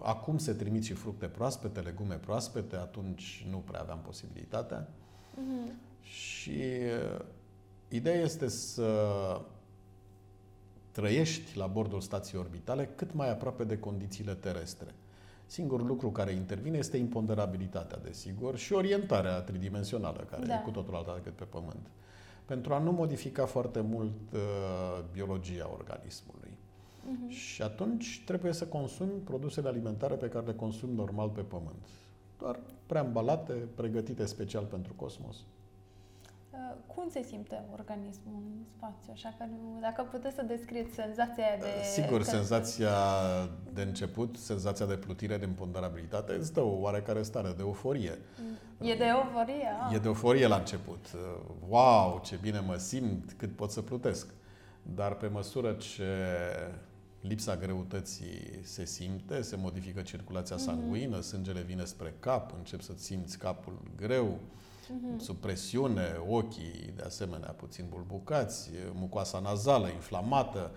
Acum 0.04 0.38
se 0.38 0.54
trimit 0.54 0.84
și 0.84 0.94
fructe 0.94 1.26
proaspete, 1.28 1.80
legume 1.80 2.16
proaspete, 2.16 2.76
atunci 2.76 3.46
nu 3.50 3.58
prea 3.58 3.80
aveam 3.80 4.00
posibilitatea. 4.00 4.88
Mhm. 5.36 5.72
Și 6.02 6.62
uh, 7.16 7.26
ideea 7.88 8.22
este 8.22 8.48
să 8.48 8.92
trăiești 10.92 11.58
la 11.58 11.68
bordul 11.68 12.02
stației 12.02 12.42
orbitale 12.42 12.90
cât 12.96 13.14
mai 13.14 13.30
aproape 13.32 13.64
de 13.64 13.80
condițiile 13.80 14.34
terestre. 14.34 14.94
Singurul 15.52 15.88
lucru 15.88 16.12
care 16.12 16.32
intervine 16.32 16.78
este 16.78 16.98
imponderabilitatea, 16.98 17.98
desigur, 18.04 18.58
și 18.58 18.74
orientarea 18.74 19.42
tridimensională, 19.42 20.28
care 20.30 20.46
Da. 20.46 20.54
e 20.54 20.62
cu 20.64 20.70
totul 20.70 20.96
alta 20.96 21.14
decât 21.16 21.34
pe 21.34 21.44
Pământ. 21.44 21.88
Pentru 22.46 22.74
a 22.74 22.78
nu 22.80 22.92
modifica 22.92 23.46
foarte 23.46 23.80
mult 23.80 24.32
uh, 24.34 24.40
biologia 25.12 25.70
organismului. 25.74 26.58
Mhm. 27.06 27.30
Și 27.30 27.62
atunci 27.62 28.24
trebuie 28.26 28.54
să 28.54 28.66
consumi 28.66 29.12
produsele 29.24 29.68
alimentare 29.68 30.16
pe 30.16 30.30
care 30.30 30.46
le 30.46 30.54
consumi 30.54 30.96
normal 30.96 31.30
pe 31.30 31.42
Pământ. 31.42 31.88
Doar 32.40 32.60
preambalate, 32.86 33.54
pregătite 33.76 34.26
special 34.26 34.64
pentru 34.64 34.94
cosmos. 34.94 35.36
Uh, 36.52 36.58
Cum 36.96 37.10
se 37.10 37.22
simte 37.24 37.64
organismul 37.74 38.34
în 38.36 38.64
spațiu? 38.78 39.12
Așa 39.14 39.36
că 39.38 39.44
nu, 39.50 39.80
dacă 39.82 40.02
puteți 40.12 40.36
să 40.36 40.42
descrieți 40.42 40.94
senzația 40.94 41.44
aia 41.46 41.58
de... 41.60 41.66
Sigur, 42.02 42.18
că- 42.18 42.24
senzația 42.24 42.90
de 43.74 43.82
început, 43.82 44.36
senzația 44.38 44.86
de 44.86 44.96
plutire, 44.98 45.38
de 45.38 45.46
imponderabilitate, 45.46 46.34
îți 46.34 46.54
dă 46.54 46.60
o 46.62 46.80
oarecare 46.80 47.22
stare 47.22 47.50
de 47.50 47.62
euforie. 47.62 48.18
E 48.82 48.96
de 48.96 49.06
euforie? 49.06 49.68
Ah. 49.88 49.94
E 49.96 49.98
de 49.98 50.08
euforie 50.08 50.48
la 50.48 50.56
început. 50.56 51.06
Wow, 51.68 52.22
ce 52.26 52.38
bine 52.42 52.60
mă 52.60 52.76
simt, 52.76 53.34
cât 53.38 53.56
pot 53.56 53.72
să 53.72 53.82
plutesc. 53.82 54.28
Dar 54.96 55.14
pe 55.16 55.28
măsură 55.28 55.72
ce 55.74 56.06
lipsa 57.22 57.56
greutății 57.58 58.60
se 58.64 58.86
simte, 58.86 59.42
se 59.42 59.56
modifică 59.56 60.02
circulația 60.02 60.56
Mhm. 60.56 60.66
sanguină, 60.66 61.20
sângele 61.22 61.62
vine 61.62 61.84
spre 61.86 62.14
cap, 62.20 62.54
începi 62.58 62.84
să 62.84 62.94
simți 62.98 63.38
capul 63.38 63.82
greu, 63.96 64.38
Mhm. 65.00 65.18
sub 65.20 65.36
presiune, 65.36 66.22
ochii 66.28 66.94
de 66.96 67.02
asemenea 67.06 67.50
puțin 67.50 67.86
bulbucați, 67.90 68.70
mucoasa 68.94 69.40
nazală 69.40 69.88
inflamată. 69.88 70.72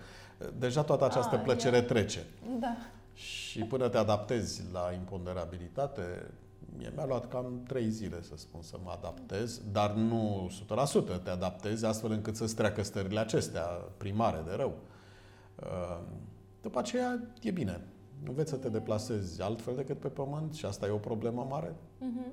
Deja 0.57 0.83
toată 0.83 1.05
această 1.05 1.35
Ah, 1.35 1.41
plăcere 1.43 1.75
ia. 1.75 1.83
trece. 1.83 2.25
Da. 2.59 2.75
Și 3.13 3.59
până 3.63 3.89
te 3.89 3.97
adaptezi 3.97 4.63
la 4.73 4.91
imponderabilitate, 4.93 6.31
mie 6.77 6.91
mi-a 6.95 7.05
luat 7.05 7.27
cam 7.29 7.63
3 7.67 7.89
zile, 7.89 8.21
să 8.21 8.33
spun, 8.35 8.61
să 8.61 8.77
mă 8.83 8.91
adaptez, 8.91 9.61
dar 9.71 9.91
nu 9.93 10.45
100%. 10.49 11.17
Te 11.17 11.29
adaptezi 11.29 11.85
astfel 11.85 12.11
încât 12.11 12.35
să-ți 12.35 12.55
treacă 12.55 12.83
stările 12.83 13.19
acestea 13.19 13.63
primare 13.97 14.43
de 14.47 14.53
rău. 14.55 14.73
Uh, 15.63 15.99
După 16.61 16.79
aceea 16.79 17.19
e 17.41 17.51
bine. 17.51 17.81
Înveți 18.27 18.49
să 18.49 18.55
te 18.55 18.69
deplasezi 18.69 19.41
altfel 19.41 19.75
decât 19.75 19.99
pe 19.99 20.07
Pământ 20.07 20.53
și 20.53 20.65
asta 20.65 20.85
e 20.85 20.89
o 20.89 20.97
problemă 20.97 21.47
mare. 21.49 21.75
Mhm. 21.99 22.25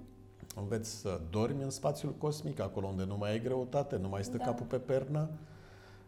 Înveți 0.57 0.91
să 1.01 1.21
dormi 1.31 1.63
în 1.63 1.71
spațiul 1.71 2.15
cosmic, 2.19 2.61
acolo 2.61 2.87
unde 2.87 3.05
nu 3.05 3.17
mai 3.17 3.31
ai 3.31 3.41
greutate, 3.41 3.97
nu 3.97 4.09
mai 4.09 4.25
stă 4.25 4.37
Da. 4.37 4.45
capul 4.45 4.67
pe 4.67 4.77
pernă. 4.77 5.29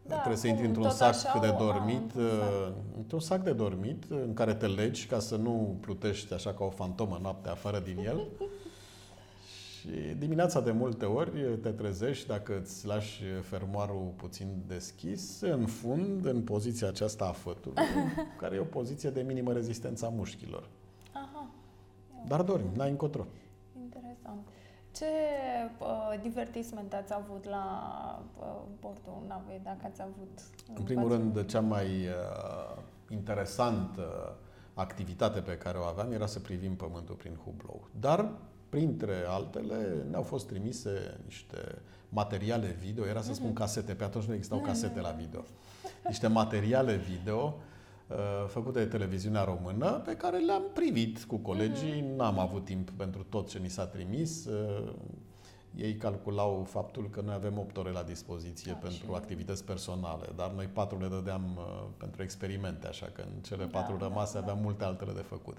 Da, 0.07 0.15
Trebuie 0.15 0.37
să 0.37 0.43
cum, 0.43 0.51
intri 0.51 0.67
într-un 0.67 0.85
tot 0.85 0.93
sac 0.95 1.09
așa 1.09 1.39
de 1.41 1.47
o- 1.47 1.55
a, 1.55 1.59
dormit, 1.59 1.97
într-un 2.15 2.29
sac. 2.31 2.69
uh, 2.69 2.73
într-un 2.97 3.21
sac 3.21 3.43
de 3.43 3.53
dormit 3.53 4.05
în 4.09 4.35
care 4.35 4.55
te 4.55 4.67
legi 4.67 5.07
ca 5.07 5.19
să 5.19 5.37
nu 5.37 5.77
plutești 5.81 6.33
așa 6.33 6.53
ca 6.55 6.65
o 6.65 6.71
fantomă 6.71 7.19
noaptea 7.23 7.53
afară 7.53 7.79
din 7.81 7.99
el. 7.99 8.27
Și 9.81 9.89
dimineața 10.19 10.61
de 10.61 10.71
multe 10.71 11.05
ori 11.05 11.59
te 11.63 11.69
trezești 11.71 12.27
dacă 12.27 12.59
îți 12.61 12.87
lași 12.87 13.23
fermoarul 13.43 14.13
puțin 14.17 14.49
deschis, 14.67 15.41
în 15.41 15.67
fund, 15.67 16.25
în 16.27 16.43
poziția 16.43 16.89
aceasta 16.89 17.25
a 17.25 17.33
fătului, 17.33 17.83
care 18.41 18.55
e 18.55 18.59
o 18.59 18.65
poziție 18.65 19.11
de 19.11 19.21
minimă 19.23 19.53
rezistență 19.53 20.07
a 20.07 20.09
mușchilor. 20.09 20.69
Aha, 21.13 21.47
Dar 22.27 22.43
dormi, 22.43 22.71
n-ai 22.77 22.91
încotro. 22.91 23.27
Interesant. 24.25 24.49
Ce 24.93 25.05
uh, 25.81 26.21
divertisment 26.23 26.93
ați 26.95 27.13
avut 27.15 27.45
la 27.49 27.65
uh, 28.41 28.61
bordul 28.81 29.25
navei, 29.29 29.61
dacă 29.65 29.79
ați 29.83 30.03
avut? 30.03 30.41
În 30.75 30.83
primul 30.85 31.09
v-ați- 31.09 31.21
rând, 31.21 31.47
cea 31.47 31.61
mai 31.61 31.87
uh, 31.87 32.83
interesantă 33.09 34.37
activitate 34.75 35.41
pe 35.41 35.57
care 35.59 35.79
o 35.79 35.83
aveam 35.83 36.13
era 36.13 36.27
să 36.27 36.41
privim 36.41 36.77
Pământul 36.77 37.15
prin 37.15 37.39
hublou. 37.45 37.89
Dar, 38.01 38.31
printre 38.69 39.15
altele, 39.29 40.05
ne-au 40.11 40.23
fost 40.23 40.47
trimise 40.47 41.21
niște 41.25 41.59
materiale 42.09 42.67
video, 42.67 43.07
era 43.07 43.21
să 43.21 43.35
spun 43.35 43.53
casete, 43.53 43.95
pe 43.95 44.05
atunci 44.05 44.25
nu 44.25 44.35
existau 44.35 44.59
Mhm. 44.59 44.67
casete 44.67 45.01
la 45.01 45.11
video. 45.11 45.45
Niște 46.07 46.27
materiale 46.27 46.95
video 46.97 47.45
uh, 47.45 47.53
făcute 48.47 48.79
de 48.79 48.85
televiziunea 48.87 49.45
română 49.45 49.91
pe 49.91 50.17
care 50.17 50.39
le-am 50.39 50.63
privit 50.75 51.25
cu 51.25 51.37
colegii. 51.37 52.01
Mhm. 52.07 52.17
N-am 52.17 52.39
avut 52.39 52.65
timp 52.65 52.91
pentru 52.91 53.27
tot 53.29 53.49
ce 53.49 53.59
ni 53.59 53.69
s-a 53.69 53.87
trimis. 53.87 54.45
Uh, 54.47 54.93
Ei 55.77 55.95
calculau 55.97 56.65
faptul 56.69 57.09
că 57.11 57.21
noi 57.25 57.35
avem 57.35 57.59
8 57.59 57.77
ore 57.77 57.91
la 57.91 58.03
dispoziție 58.03 58.73
Da, 58.73 58.79
pentru 58.79 59.07
și- 59.07 59.15
activități 59.15 59.65
personale, 59.65 60.27
dar 60.37 60.51
noi 60.51 60.67
patru 60.73 60.99
le 60.99 61.09
dădeam 61.09 61.43
uh, 61.57 61.85
pentru 61.97 62.23
experimente, 62.23 62.87
așa 62.87 63.07
că 63.13 63.21
în 63.23 63.41
cele 63.43 63.65
Da, 63.65 63.79
patru 63.79 63.97
da, 63.97 64.07
rămase 64.07 64.33
da. 64.35 64.39
aveam 64.41 64.59
multe 64.63 64.85
altele 64.85 65.13
de 65.13 65.21
făcut. 65.21 65.57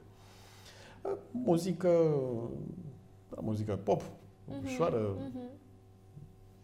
Uh, 1.01 1.11
Muzică, 1.31 1.89
da, 3.29 3.37
muzică 3.41 3.75
pop, 3.83 4.01
Mhm, 4.45 4.65
ușoară, 4.65 5.15
mhm. 5.19 5.39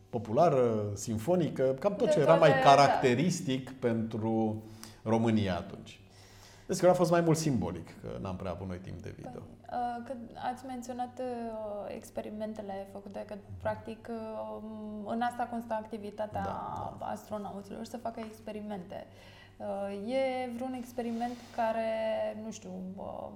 populară, 0.09 0.83
sinfonică, 0.93 1.75
cam 1.79 1.95
tot 1.95 2.05
De 2.07 2.11
ce 2.13 2.19
era 2.19 2.37
toate, 2.37 2.39
mai 2.39 2.63
da. 2.63 2.69
caracteristic 2.75 3.71
pentru 3.71 4.63
România 5.03 5.55
atunci. 5.55 5.99
Deci 6.67 6.81
era 6.81 6.91
a 6.91 6.95
fost 6.95 7.11
mai 7.11 7.21
mult 7.21 7.37
simbolic, 7.37 8.01
că 8.01 8.17
n-am 8.21 8.35
prea 8.35 8.51
avut 8.51 8.67
noi 8.67 8.77
timp 8.77 9.01
de 9.01 9.13
video. 9.15 9.39
Uh, 9.39 10.03
Că 10.05 10.13
ați 10.51 10.65
menționat 10.65 11.19
uh, 11.19 11.95
experimentele 11.95 12.87
făcute, 12.91 13.23
că 13.27 13.35
practic 13.61 14.07
uh, 14.09 14.57
în 15.05 15.21
asta 15.21 15.43
constă 15.43 15.73
activitatea 15.73 16.43
Da, 16.43 16.97
astronauților, 16.99 17.83
să 17.85 17.97
facă 17.97 18.19
experimente. 18.19 19.05
Uh, 19.57 20.11
E 20.13 20.49
vreun 20.55 20.73
experiment 20.73 21.37
care, 21.55 21.89
nu 22.43 22.51
știu, 22.51 22.71
uh, 22.95 23.29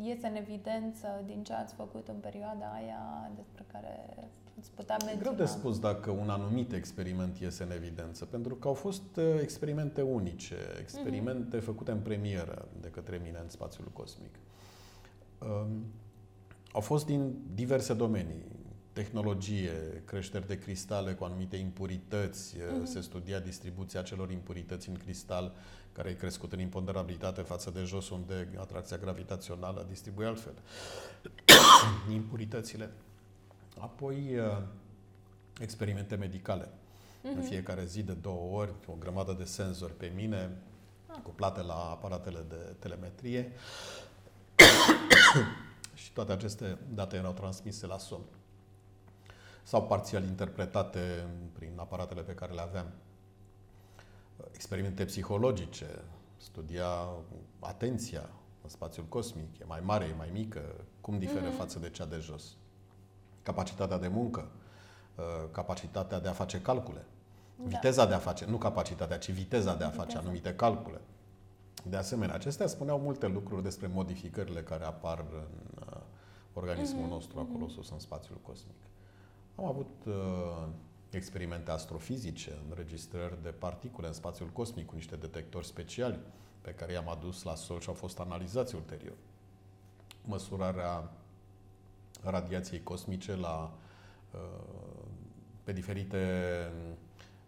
iese 0.00 0.26
în 0.26 0.36
evidență 0.36 1.22
din 1.26 1.42
ce 1.42 1.52
ați 1.52 1.74
făcut 1.74 2.08
în 2.08 2.16
perioada 2.20 2.66
aia 2.74 3.30
despre 3.36 3.64
care 3.72 4.14
ați 4.58 4.70
putea 4.70 4.96
menționa? 5.04 5.20
Greu 5.22 5.34
de 5.34 5.44
spus 5.52 5.78
dacă 5.78 6.10
un 6.10 6.28
anumit 6.28 6.72
experiment 6.72 7.38
iese 7.38 7.62
în 7.62 7.70
evidență, 7.70 8.24
pentru 8.24 8.54
că 8.54 8.68
au 8.68 8.74
fost 8.74 9.16
uh, 9.16 9.24
experimente 9.40 10.02
unice, 10.02 10.56
experimente 10.80 11.58
făcute 11.58 11.90
în 11.90 11.98
premieră 12.00 12.68
de 12.80 12.88
către 12.88 13.20
mine 13.24 13.38
în 13.42 13.48
spațiul 13.48 13.86
cosmic. 13.92 14.34
Um, 15.38 15.84
au 16.72 16.80
fost 16.80 17.06
din 17.06 17.34
diverse 17.54 17.94
domenii. 17.94 18.44
Tehnologie, 18.92 20.02
creșteri 20.04 20.46
de 20.46 20.58
cristale 20.58 21.12
cu 21.12 21.24
anumite 21.24 21.56
impurități, 21.56 22.56
uh, 22.56 22.62
Mhm. 22.76 22.84
se 22.84 23.00
studia 23.00 23.38
distribuția 23.40 24.02
celor 24.02 24.30
impurități 24.30 24.88
în 24.88 24.94
cristal, 24.94 25.52
care 25.92 26.08
e 26.10 26.14
crescut 26.14 26.52
în 26.52 26.58
imponderabilitate 26.60 27.40
față 27.40 27.70
de 27.70 27.82
jos, 27.82 28.10
unde 28.10 28.48
atracția 28.58 28.96
gravitațională 28.96 29.86
distribuie 29.88 30.26
altfel 30.26 30.54
impuritățile. 32.12 32.90
Apoi, 33.78 34.38
uh, 34.38 34.62
experimente 35.60 36.14
medicale. 36.14 36.68
În 37.22 37.36
Mhm. 37.38 37.42
fiecare 37.46 37.84
zi 37.84 38.02
de 38.02 38.12
două 38.12 38.58
ori, 38.60 38.72
o 38.86 38.92
grămadă 38.98 39.32
de 39.32 39.44
senzori 39.44 39.96
pe 39.96 40.12
mine, 40.14 40.56
Ah. 41.06 41.18
cuplate 41.22 41.62
la 41.62 41.74
aparatele 41.74 42.44
de 42.48 42.74
telemetrie. 42.78 43.52
și 45.94 46.12
toate 46.12 46.32
aceste 46.32 46.78
date 46.94 47.16
erau 47.16 47.32
transmise 47.32 47.86
la 47.86 47.98
somn. 47.98 48.24
Sau 49.62 49.86
parțial 49.86 50.24
interpretate 50.24 51.26
prin 51.52 51.72
aparatele 51.76 52.22
pe 52.22 52.34
care 52.34 52.52
le 52.52 52.60
aveam. 52.60 52.86
Experimente 54.52 55.04
psihologice, 55.04 55.86
studia 56.36 57.08
atenția, 57.58 58.30
în 58.62 58.68
spațiul 58.68 59.06
cosmic, 59.06 59.58
e 59.58 59.64
mai 59.64 59.80
mare, 59.80 60.04
e 60.04 60.14
mai 60.14 60.30
mică, 60.32 60.60
cum 61.00 61.18
diferă 61.18 61.50
mm-hmm. 61.52 61.56
față 61.56 61.78
de 61.78 61.90
cea 61.90 62.04
de 62.06 62.18
jos. 62.18 62.56
Capacitatea 63.42 63.98
de 63.98 64.08
muncă, 64.08 64.48
uh, 65.14 65.24
capacitatea 65.50 66.20
de 66.20 66.28
a 66.28 66.32
face 66.32 66.60
calcule, 66.60 67.04
da. 67.56 67.68
viteza 67.68 68.06
de 68.06 68.14
a 68.14 68.18
face, 68.18 68.46
nu 68.46 68.56
capacitatea, 68.56 69.18
ci 69.18 69.30
viteza 69.30 69.74
de 69.74 69.84
a 69.84 69.88
face 69.88 70.02
viteza. 70.02 70.18
anumite 70.18 70.54
calcule. 70.54 71.00
De 71.84 71.96
asemenea, 71.96 72.34
acestea 72.34 72.66
spuneau 72.66 72.98
multe 72.98 73.26
lucruri 73.26 73.62
despre 73.62 73.86
modificările 73.86 74.62
care 74.62 74.84
apar 74.84 75.18
în 75.18 75.84
uh, 75.86 76.00
organismul 76.52 77.06
mm-hmm. 77.06 77.10
nostru 77.10 77.38
acolo 77.38 77.66
mm-hmm. 77.66 77.74
sus 77.74 77.90
în 77.90 77.98
spațiul 77.98 78.38
cosmic. 78.42 78.76
Am 79.56 79.64
avut 79.64 79.90
uh, 80.06 80.68
experimente 81.10 81.70
astrofizice, 81.70 82.58
înregistrări 82.68 83.42
de 83.42 83.48
particule 83.48 84.06
în 84.06 84.12
spațiul 84.12 84.48
cosmic 84.48 84.86
cu 84.86 84.94
niște 84.94 85.16
detectori 85.16 85.66
speciali 85.66 86.18
pe 86.60 86.70
care 86.70 86.92
i-am 86.92 87.08
adus 87.08 87.42
la 87.42 87.54
sol 87.54 87.80
și 87.80 87.88
au 87.88 87.94
fost 87.94 88.18
analizați 88.18 88.74
ulterior. 88.74 89.16
Măsurarea 90.24 91.10
radiației 92.22 92.82
cosmice 92.82 93.36
la, 93.36 93.72
uh, 94.30 95.04
pe 95.64 95.72
diferite 95.72 96.18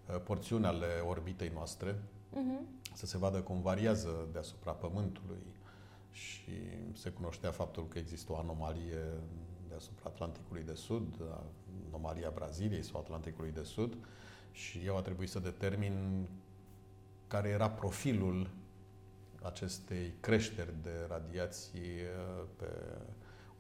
uh, 0.09 0.21
porțiuni 0.25 0.67
ale 0.67 0.87
orbitei 1.09 1.51
noastre, 1.55 1.93
uh-huh. 1.93 2.93
să 2.93 3.07
se 3.07 3.19
vadă 3.19 3.41
cum 3.41 3.61
variază 3.63 4.29
deasupra 4.33 4.73
Pământului 4.73 5.43
și 6.11 6.53
se 6.93 7.11
cunoștea 7.11 7.51
faptul 7.51 7.89
că 7.89 7.99
există 7.99 8.33
o 8.33 8.37
anomalie 8.37 9.01
deasupra 9.69 10.11
Atlanticului 10.11 10.63
de 10.63 10.75
Sud, 10.75 11.21
anomalia 11.89 12.31
Braziliei 12.35 12.83
sau 12.83 13.01
Atlanticului 13.01 13.51
de 13.53 13.63
Sud 13.63 13.97
și 14.53 14.81
eu 14.85 14.97
a 14.97 15.01
trebuit 15.01 15.29
să 15.29 15.39
determin 15.39 16.27
care 17.27 17.49
era 17.49 17.71
profilul 17.71 18.51
acestei 19.43 20.15
creșteri 20.21 20.73
de 20.83 21.07
radiații 21.09 21.81
uh, 21.81 22.45
pe 22.57 22.67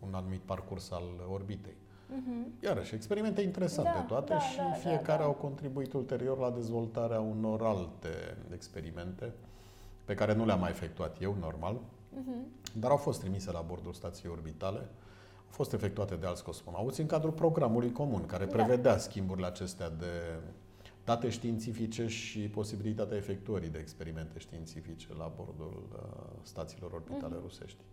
un 0.06 0.14
anumit 0.14 0.40
parcurs 0.40 0.90
al 0.90 1.02
orbitei. 1.32 1.76
Uh-huh. 2.14 2.62
Iarăși, 2.62 2.94
experimente 2.94 3.40
interesante 3.40 3.90
da, 3.94 4.00
toate 4.00 4.32
da, 4.32 4.38
și 4.38 4.56
da, 4.56 4.72
fiecare 4.72 5.04
da, 5.06 5.16
da. 5.16 5.24
au 5.24 5.32
contribuit 5.32 5.92
ulterior 5.92 6.38
la 6.38 6.50
dezvoltarea 6.50 7.20
unor 7.20 7.62
alte 7.62 8.36
experimente 8.52 9.32
pe 10.04 10.14
care 10.14 10.34
nu 10.34 10.44
le-am 10.44 10.60
mai 10.60 10.70
efectuat 10.70 11.22
eu, 11.22 11.36
normal, 11.40 11.76
uh-huh. 11.76 12.72
dar 12.72 12.90
au 12.90 12.96
fost 12.96 13.20
trimise 13.20 13.52
la 13.52 13.60
bordul 13.60 13.92
stației 13.92 14.32
orbitale, 14.32 14.78
au 15.46 15.50
fost 15.50 15.72
efectuate 15.72 16.14
de 16.14 16.26
alți 16.26 16.44
cosmonauți 16.44 17.00
în 17.00 17.06
cadrul 17.06 17.32
programului 17.32 17.92
comun, 17.92 18.26
care 18.26 18.44
da. 18.44 18.52
prevedea 18.52 18.92
da. 18.92 18.98
schimburile 18.98 19.46
acestea 19.46 19.90
de 19.90 20.40
date 21.04 21.28
științifice 21.28 22.06
și 22.06 22.38
posibilitatea 22.38 23.16
efectuării 23.16 23.68
de 23.68 23.78
experimente 23.78 24.38
științifice 24.38 25.08
la 25.18 25.32
bordul 25.36 25.88
uh, 25.92 26.00
stațiilor 26.42 26.92
orbitale 26.92 27.36
uh-huh. 27.36 27.42
rusești. 27.42 27.84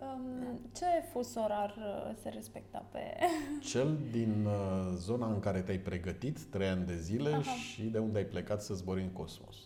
Um, 0.00 0.58
ce 0.72 0.84
fus 1.12 1.34
orar 1.34 1.74
uh, 1.78 2.14
se 2.22 2.28
respecta 2.28 2.86
pe... 2.92 3.00
Cel 3.70 3.98
din 4.10 4.46
uh, 4.46 4.92
zona 4.96 5.26
în 5.26 5.40
care 5.40 5.60
te-ai 5.60 5.78
pregătit 5.78 6.40
trei 6.40 6.68
ani 6.68 6.86
de 6.86 6.96
zile 6.96 7.30
Aha. 7.30 7.42
și 7.42 7.82
de 7.82 7.98
unde 7.98 8.18
ai 8.18 8.24
plecat 8.24 8.62
să 8.62 8.74
zbori 8.74 9.02
în 9.02 9.08
cosmos. 9.08 9.56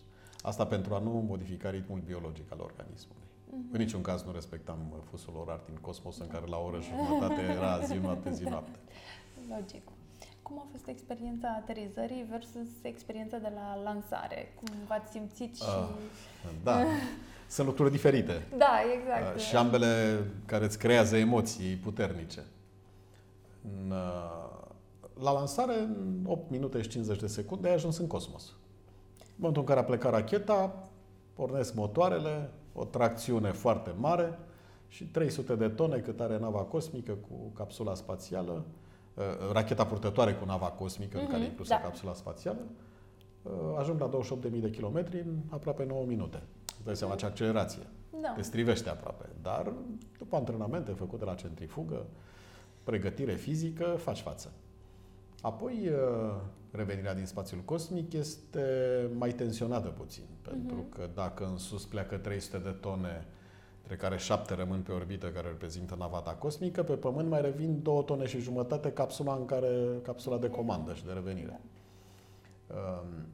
Asta 0.41 0.65
pentru 0.65 0.93
a 0.93 0.99
nu 0.99 1.09
modifica 1.09 1.69
ritmul 1.69 1.99
biologic 1.99 2.51
al 2.51 2.59
organismului. 2.59 3.21
Uh-huh. 3.21 3.71
În 3.71 3.79
niciun 3.79 4.01
caz 4.01 4.23
nu 4.23 4.31
respectam 4.31 4.77
uh, 4.91 4.97
fusul 5.09 5.35
orar 5.35 5.61
din 5.65 5.77
cosmos 5.81 6.17
în 6.17 6.27
care 6.27 6.45
la 6.45 6.57
o 6.57 6.65
oră 6.65 6.79
jumătate 6.81 7.41
era 7.41 7.79
zi 7.79 7.97
noapte, 7.97 8.31
zi 8.31 8.43
noapte. 8.43 8.79
Logic. 9.49 9.81
Cum 10.51 10.59
a 10.59 10.67
fost 10.71 10.87
experiența 10.87 11.47
aterizării 11.61 12.25
versus 12.29 12.67
experiența 12.81 13.37
de 13.37 13.51
la 13.55 13.81
lansare? 13.83 14.53
Cum 14.55 14.67
v-ați 14.87 15.11
simțit 15.11 15.55
și... 15.55 15.63
Uh, 15.63 15.89
da. 16.63 16.83
sunt 17.55 17.67
lucruri 17.67 17.91
diferite. 17.91 18.47
Da, 18.57 18.79
exact. 18.99 19.35
Uh, 19.35 19.41
și 19.41 19.55
ambele 19.55 20.23
care 20.45 20.65
îți 20.65 20.79
creează 20.79 21.17
emoții 21.17 21.75
puternice. 21.75 22.43
În, 23.61 23.91
uh, 23.91 25.23
la 25.23 25.31
lansare, 25.31 25.79
în 25.79 26.23
8 26.25 26.49
minute 26.49 26.81
și 26.81 26.89
50 26.89 27.19
de 27.19 27.27
secunde, 27.27 27.67
ai 27.67 27.73
ajuns 27.73 27.97
în 27.97 28.07
cosmos. 28.07 28.43
În 29.19 29.35
momentul 29.35 29.61
în 29.61 29.67
care 29.67 29.79
a 29.79 29.83
plecat 29.83 30.11
racheta, 30.11 30.89
pornesc 31.33 31.73
motoarele, 31.73 32.49
o 32.73 32.85
tracțiune 32.85 33.51
foarte 33.51 33.93
mare 33.99 34.39
și 34.87 35.03
300 35.03 35.55
de 35.55 35.67
tone 35.67 35.97
cât 35.97 36.19
are 36.19 36.37
nava 36.37 36.59
cosmică 36.59 37.11
cu 37.11 37.51
capsula 37.53 37.95
spațială, 37.95 38.51
uh, 38.51 38.80
racheta 39.51 39.85
purtătoare 39.85 40.33
cu 40.33 40.45
nava 40.45 40.65
cosmică, 40.65 41.17
mm-hmm, 41.17 41.21
în 41.21 41.27
care 41.27 41.43
e 41.43 41.45
inclusă 41.45 41.73
da. 41.73 41.79
capsula 41.79 42.13
spațială, 42.13 42.59
ajung 43.77 43.99
la 43.99 44.09
28.000 44.53 44.59
de 44.59 44.69
kilometri 44.69 45.19
în 45.19 45.37
aproape 45.49 45.85
9 45.85 46.05
minute. 46.05 46.41
Îți 46.75 46.85
dai 46.85 46.95
seama 46.95 47.15
ce 47.15 47.25
accelerație. 47.25 47.87
Da. 48.21 48.29
Te 48.29 48.41
strivește 48.41 48.89
aproape. 48.89 49.25
Dar 49.41 49.73
după 50.17 50.35
antrenamente 50.35 50.91
făcute 50.91 51.25
la 51.25 51.33
centrifugă, 51.33 52.05
pregătire 52.83 53.33
fizică, 53.33 53.85
faci 53.97 54.19
față. 54.19 54.51
Apoi, 55.41 55.89
uh, 55.89 56.41
revenirea 56.71 57.13
din 57.13 57.25
spațiul 57.25 57.61
cosmic 57.61 58.13
este 58.13 58.65
mai 59.17 59.31
tensionată 59.31 59.87
puțin, 59.87 60.23
pentru 60.41 60.85
uh-huh. 60.85 60.95
că 60.95 61.09
dacă 61.13 61.45
în 61.45 61.57
sus 61.57 61.85
pleacă 61.85 62.17
300 62.17 62.57
de 62.57 62.69
tone, 62.69 63.25
între 63.91 64.07
care 64.07 64.21
7 64.21 64.53
rămân 64.53 64.81
pe 64.81 64.91
orbită, 64.91 65.27
care 65.27 65.47
reprezintă 65.47 65.95
navata 65.95 66.31
cosmică, 66.31 66.83
pe 66.83 66.93
Pământ 66.93 67.29
mai 67.29 67.41
revin 67.41 67.81
2 67.81 68.03
tone 68.05 68.25
și 68.25 68.39
jumătate 68.39 68.91
capsula 68.91 69.33
în 69.33 69.45
care 69.45 69.99
capsula 70.03 70.37
de 70.37 70.49
comandă 70.49 70.93
și 70.93 71.05
de 71.05 71.11
revenire. 71.11 71.61
Da. 72.67 72.75
Um, 72.75 73.25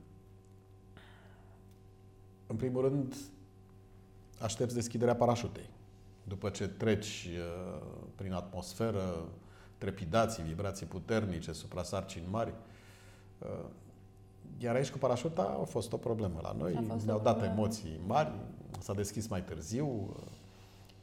în 2.47 2.55
primul 2.55 2.81
rând, 2.81 3.15
aștepți 4.41 4.75
deschiderea 4.75 5.15
parașutei. 5.15 5.69
După 6.23 6.49
ce 6.49 6.67
treci 6.67 7.29
uh, 7.29 7.81
prin 8.15 8.33
atmosferă, 8.33 9.29
trepidații, 9.77 10.43
vibrații 10.43 10.85
puternice, 10.85 11.51
suprasarcini 11.51 12.25
mari, 12.29 12.53
uh, 13.39 13.65
iar 14.57 14.75
aici 14.75 14.89
cu 14.89 14.97
parașuta 14.97 15.57
a 15.61 15.63
fost 15.63 15.93
o 15.93 15.97
problemă 15.97 16.39
la 16.41 16.55
noi. 16.57 16.99
Ne-au 17.05 17.19
dat 17.19 17.43
emoții 17.43 17.99
mari, 18.07 18.31
s-a 18.79 18.93
deschis 18.93 19.27
mai 19.27 19.43
târziu, 19.43 20.15
ne 20.29 20.36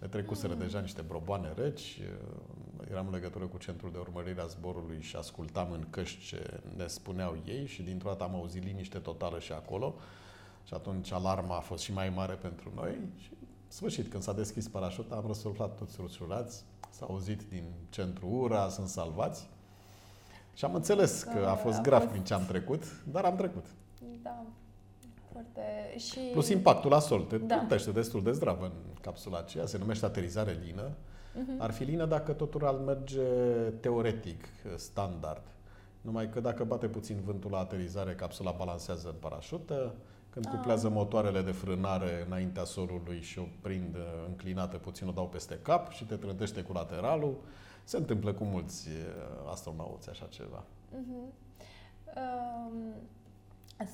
trecuseră 0.06 0.52
mm. 0.52 0.58
deja 0.58 0.80
niște 0.80 1.02
broboane 1.02 1.52
reci, 1.56 2.00
uh, 2.00 2.86
eram 2.90 3.06
în 3.06 3.12
legătură 3.12 3.44
cu 3.44 3.58
centrul 3.58 3.92
de 3.92 3.98
urmărire 3.98 4.40
a 4.40 4.46
zborului 4.46 5.00
și 5.00 5.16
ascultam 5.16 5.70
în 5.72 5.86
căști 5.90 6.24
ce 6.24 6.60
ne 6.76 6.86
spuneau 6.86 7.42
ei 7.46 7.66
și 7.66 7.82
dintr-o 7.82 8.08
dată 8.08 8.24
am 8.24 8.34
auzit 8.34 8.64
liniște 8.64 8.98
totală 8.98 9.38
și 9.38 9.52
acolo. 9.52 9.94
Și 10.64 10.74
atunci 10.74 11.12
alarma 11.12 11.56
a 11.56 11.60
fost 11.60 11.82
și 11.82 11.92
mai 11.92 12.08
mare 12.08 12.34
pentru 12.34 12.72
noi 12.74 12.98
și 13.16 13.30
sfârșit, 13.68 14.08
când 14.08 14.22
s-a 14.22 14.32
deschis 14.32 14.68
parașuta, 14.68 15.14
am 15.14 15.26
răsuflat 15.26 15.76
toți 15.76 15.96
rușurați, 16.00 16.64
s-a 16.90 17.06
auzit 17.06 17.42
din 17.42 17.64
centru 17.88 18.28
ura, 18.28 18.68
sunt 18.68 18.88
salvați. 18.88 19.48
Și 20.54 20.64
am 20.64 20.74
înțeles 20.74 21.22
că 21.22 21.46
a 21.46 21.54
fost 21.54 21.78
a 21.78 21.80
grav 21.80 22.00
fost... 22.00 22.10
prin 22.10 22.24
ce 22.24 22.34
am 22.34 22.46
trecut, 22.46 23.02
dar 23.04 23.24
am 23.24 23.36
trecut. 23.36 23.66
Da, 24.22 24.46
foarte... 25.34 25.62
Și... 25.98 26.18
Plus 26.32 26.48
impactul 26.48 26.90
la 26.90 26.98
sol, 26.98 27.22
te 27.22 27.38
da. 27.38 27.66
destul 27.92 28.22
de 28.22 28.32
zdravă 28.32 28.64
în 28.64 28.94
capsula 29.00 29.38
aceea, 29.38 29.66
se 29.66 29.78
numește 29.78 30.04
aterizare 30.04 30.58
lină. 30.64 30.88
Uh-huh. 30.90 31.58
Ar 31.58 31.70
fi 31.70 31.84
lină 31.84 32.06
dacă 32.06 32.32
totul 32.32 32.66
ar 32.66 32.74
merge 32.74 33.22
teoretic, 33.80 34.44
standard. 34.76 35.42
Numai 36.00 36.28
că 36.28 36.40
dacă 36.40 36.64
bate 36.64 36.86
puțin 36.86 37.20
vântul 37.24 37.50
la 37.50 37.58
aterizare, 37.58 38.14
capsula 38.14 38.50
balansează 38.50 39.08
în 39.08 39.14
parașută, 39.20 39.94
când 40.30 40.46
cuplează 40.46 40.88
motoarele 40.88 41.42
de 41.42 41.50
frânare 41.50 42.24
înaintea 42.26 42.64
solului 42.64 43.20
și 43.20 43.38
o 43.38 43.46
prind 43.60 43.94
uh, 43.94 44.02
înclinată 44.28 44.76
puțin, 44.76 45.08
o 45.08 45.10
dau 45.10 45.28
peste 45.28 45.58
cap 45.62 45.90
și 45.90 46.04
te 46.04 46.16
trântește 46.16 46.62
cu 46.62 46.72
lateralul. 46.72 47.36
Se 47.84 47.96
întâmplă 47.96 48.32
cu 48.32 48.44
mulți 48.44 48.88
uh, 48.88 49.50
astronauți 49.50 50.08
așa 50.10 50.26
ceva. 50.26 50.64
Uh-huh. 50.92 51.32
Um, 52.16 52.94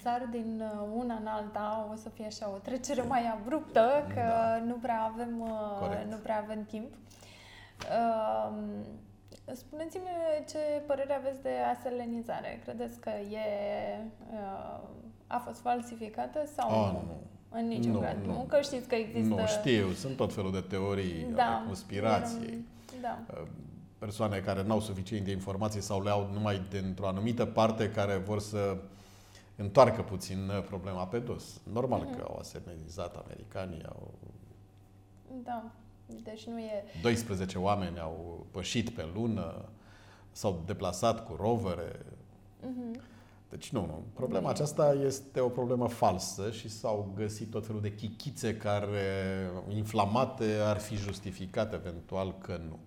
sar 0.03 0.29
din 0.31 0.63
uh, 0.63 0.89
una 0.95 1.15
în 1.15 1.27
alta, 1.27 1.89
o 1.93 1.97
să 1.97 2.09
fie 2.09 2.27
așa 2.27 2.51
o 2.55 2.59
trecere 2.59 3.03
mai 3.03 3.33
abruptă, 3.39 4.07
că 4.15 4.21
da. 4.21 4.65
nu, 4.67 4.75
prea 4.75 5.11
avem, 5.13 5.45
nu 6.09 6.17
prea 6.17 6.43
avem 6.43 6.65
timp. 6.65 6.95
Uh, 7.81 8.53
Spuneți-mi 9.53 10.09
ce 10.49 10.59
părere 10.87 11.15
aveți 11.15 11.43
de 11.43 11.51
aselenizare. 11.77 12.61
Credeți 12.65 13.01
că 13.01 13.11
e, 13.11 13.39
uh, 14.33 14.81
a 15.27 15.39
fost 15.39 15.61
falsificată 15.61 16.39
sau 16.57 16.71
oh, 16.71 16.91
nu? 16.93 17.21
În 17.59 17.67
niciun 17.67 17.93
nu, 17.93 17.99
caz. 17.99 18.17
Nu. 18.27 18.45
Că 18.49 18.61
știți 18.61 18.89
că 18.89 18.95
există... 18.95 19.35
Nu, 19.35 19.47
știu. 19.47 19.91
Sunt 19.93 20.17
tot 20.17 20.35
felul 20.35 20.53
de 20.53 20.61
teorii 20.61 21.27
da, 21.35 21.43
ale 21.43 21.67
conspirației. 21.67 22.65
Da. 23.01 23.19
Uh, 23.31 23.47
persoane 23.99 24.39
care 24.39 24.63
nu 24.63 24.73
au 24.73 24.81
suficient 24.81 25.25
de 25.25 25.31
informații 25.31 25.81
sau 25.81 26.03
le 26.03 26.11
au 26.11 26.31
numai 26.33 26.63
dintr-o 26.71 27.07
anumită 27.07 27.45
parte 27.45 27.91
care 27.91 28.17
vor 28.17 28.41
să 28.41 28.77
întoarcă 29.61 30.03
puțin 30.03 30.49
uh, 30.49 30.63
problema 30.63 31.07
pe 31.07 31.19
dos. 31.19 31.61
Normal 31.73 32.07
mm-hmm. 32.07 32.17
că 32.17 32.25
au 32.29 32.39
asemenizat 32.39 33.17
americanii, 33.17 33.85
au... 33.89 34.15
Da. 35.45 35.71
Deci 36.23 36.47
nu 36.47 36.59
e... 36.59 36.85
12 37.03 37.59
oameni 37.59 37.99
au 37.99 38.47
pășit 38.51 38.91
pe 38.91 39.09
lună, 39.15 39.69
s-au 40.31 40.63
deplasat 40.67 41.27
cu 41.27 41.35
rovere. 41.35 42.07
Uh-huh. 42.63 43.01
Deci 43.51 43.71
nu, 43.71 43.81
nu. 43.87 44.03
Problema 44.15 44.51
aceasta 44.51 44.93
este 44.93 45.41
o 45.41 45.49
problemă 45.49 45.89
falsă 45.89 46.51
și 46.51 46.69
s-au 46.69 47.13
găsit 47.17 47.51
tot 47.51 47.67
felul 47.67 47.81
de 47.81 47.95
chichițe 47.95 48.57
care, 48.57 49.51
inflamate, 49.69 50.55
ar 50.65 50.79
fi 50.79 50.95
justificat 50.95 51.75
eventual 51.75 52.39
că 52.39 52.61
nu. 52.69 52.79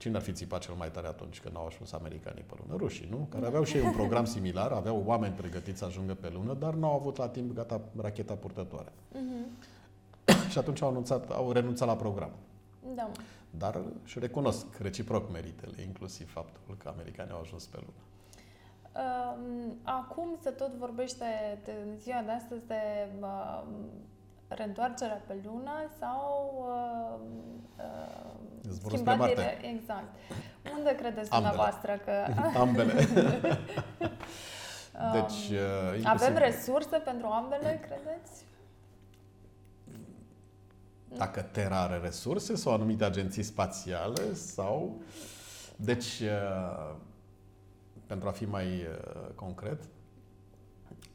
Cine 0.00 0.16
ar 0.16 0.22
fi 0.22 0.32
țipat 0.32 0.60
cel 0.60 0.74
mai 0.74 0.90
tare 0.90 1.06
atunci 1.06 1.40
când 1.40 1.56
au 1.56 1.66
ajuns 1.66 1.92
americanii 1.92 2.42
pe 2.42 2.54
lună? 2.60 2.76
Rușii, 2.78 3.08
nu? 3.10 3.26
Care 3.30 3.46
aveau 3.46 3.64
și 3.64 3.76
ei 3.76 3.84
un 3.84 3.92
program 3.92 4.24
similar, 4.24 4.72
aveau 4.72 5.02
oameni 5.06 5.34
pregătiți 5.34 5.78
să 5.78 5.84
ajungă 5.84 6.14
pe 6.14 6.28
lună, 6.28 6.54
dar 6.54 6.74
nu 6.74 6.86
au 6.86 6.94
avut 6.94 7.16
la 7.16 7.28
timp 7.28 7.54
gata 7.54 7.80
racheta 8.00 8.34
purtătoare. 8.34 8.92
Uh-huh. 8.92 9.68
și 10.50 10.58
atunci 10.58 10.82
au, 10.82 10.88
anunțat, 10.88 11.30
au 11.30 11.52
renunțat 11.52 11.88
la 11.88 11.96
program. 11.96 12.30
Da. 12.94 13.10
Dar 13.50 13.80
și 14.04 14.18
recunosc 14.18 14.66
reciproc 14.78 15.30
meritele, 15.32 15.82
inclusiv 15.82 16.32
faptul 16.32 16.76
că 16.78 16.88
americanii 16.88 17.32
au 17.32 17.40
ajuns 17.40 17.66
pe 17.66 17.76
lună. 17.76 18.02
Acum 19.82 20.36
se 20.42 20.50
tot 20.50 20.74
vorbește 20.74 21.24
de 21.64 21.72
ziua 21.98 22.22
de 22.22 22.30
astăzi 22.30 22.66
de 22.66 23.08
uh, 23.20 23.62
reîntoarcerea 24.54 25.22
pe 25.26 25.34
lună 25.44 25.90
sau 25.98 26.54
uh, 27.76 27.90
schimbat 28.86 29.16
Marte. 29.16 29.58
Exact. 29.62 30.14
Unde 30.76 30.94
credeți 30.94 31.30
Ambele. 31.32 31.52
dumneavoastră 31.52 32.00
că... 32.04 32.12
Ambele. 32.64 32.92
deci, 35.12 35.58
uh, 35.58 36.04
Avem 36.04 36.36
resurse 36.36 36.96
pentru 36.96 37.26
ambele, 37.26 37.80
credeți? 37.82 38.48
Dacă 41.16 41.40
Terra 41.42 41.80
are 41.80 41.98
resurse 42.02 42.56
sau 42.56 42.72
anumite 42.72 43.04
agenții 43.04 43.42
spațiale 43.42 44.34
sau... 44.34 45.00
Deci, 45.76 46.20
uh, 46.20 46.94
pentru 48.06 48.28
a 48.28 48.30
fi 48.30 48.44
mai 48.44 48.66
uh, 48.66 49.28
concret, 49.34 49.82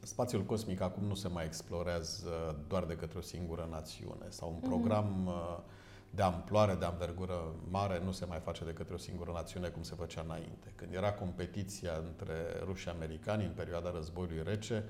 spațiul 0.06 0.42
cosmic 0.42 0.80
acum 0.80 1.04
nu 1.04 1.14
se 1.14 1.28
mai 1.28 1.44
explorează 1.44 2.56
doar 2.68 2.84
de 2.84 2.96
către 2.96 3.18
o 3.18 3.20
singură 3.20 3.68
națiune 3.70 4.26
sau 4.28 4.48
un 4.48 4.56
mhm. 4.60 4.68
program 4.68 5.28
mm-hmm. 5.28 5.74
de 6.10 6.22
amploare, 6.22 6.74
de 6.74 6.84
anvergură 6.84 7.54
mare 7.70 8.00
nu 8.04 8.12
se 8.12 8.24
mai 8.24 8.38
face 8.38 8.64
de 8.64 8.72
către 8.72 8.94
o 8.94 8.98
singură 8.98 9.30
națiune 9.34 9.68
cum 9.68 9.82
se 9.82 9.94
făcea 9.94 10.20
înainte. 10.24 10.72
Când 10.74 10.94
era 10.94 11.12
competiția 11.12 11.92
între 12.06 12.34
ruși 12.64 12.82
și 12.82 12.88
americani 12.88 13.44
în 13.44 13.52
perioada 13.56 13.90
războiului 13.90 14.42
rece, 14.44 14.84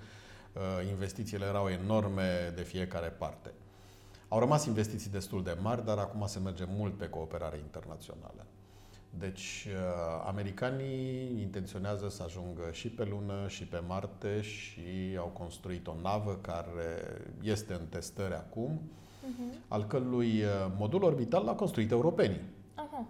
uh, 0.53 0.89
investițiile 0.89 1.45
erau 1.45 1.69
enorme 1.69 2.53
de 2.55 2.63
fiecare 2.63 3.09
parte. 3.09 3.53
Au 4.29 4.39
rămas 4.39 4.65
investiții 4.65 5.11
destul 5.11 5.43
de 5.43 5.57
mari, 5.61 5.85
dar 5.85 5.99
acum 5.99 6.27
se 6.27 6.39
merge 6.39 6.65
mult 6.69 6.97
pe 6.97 7.09
cooperare 7.09 7.57
internațională. 7.57 8.47
Deci, 9.19 9.67
uh, 9.69 10.25
americanii 10.27 11.41
intenționează 11.41 12.09
să 12.09 12.23
ajungă 12.23 12.71
și 12.73 12.89
pe 12.89 13.05
lună 13.05 13.49
și 13.49 13.65
pe 13.65 13.83
Marte 13.87 14.41
și 14.41 15.17
au 15.19 15.27
construit 15.27 15.87
o 15.87 15.95
navă 16.03 16.39
care 16.41 17.23
este 17.43 17.73
în 17.73 17.87
testări 17.87 18.35
acum, 18.35 18.81
uh-huh. 18.81 19.69
al 19.69 19.87
cărui 19.87 20.43
uh, 20.43 20.73
modul 20.79 21.03
orbital 21.03 21.45
l-a 21.45 21.55
construit 21.55 21.91
europenii. 21.91 22.41
Uh-huh. 22.41 23.07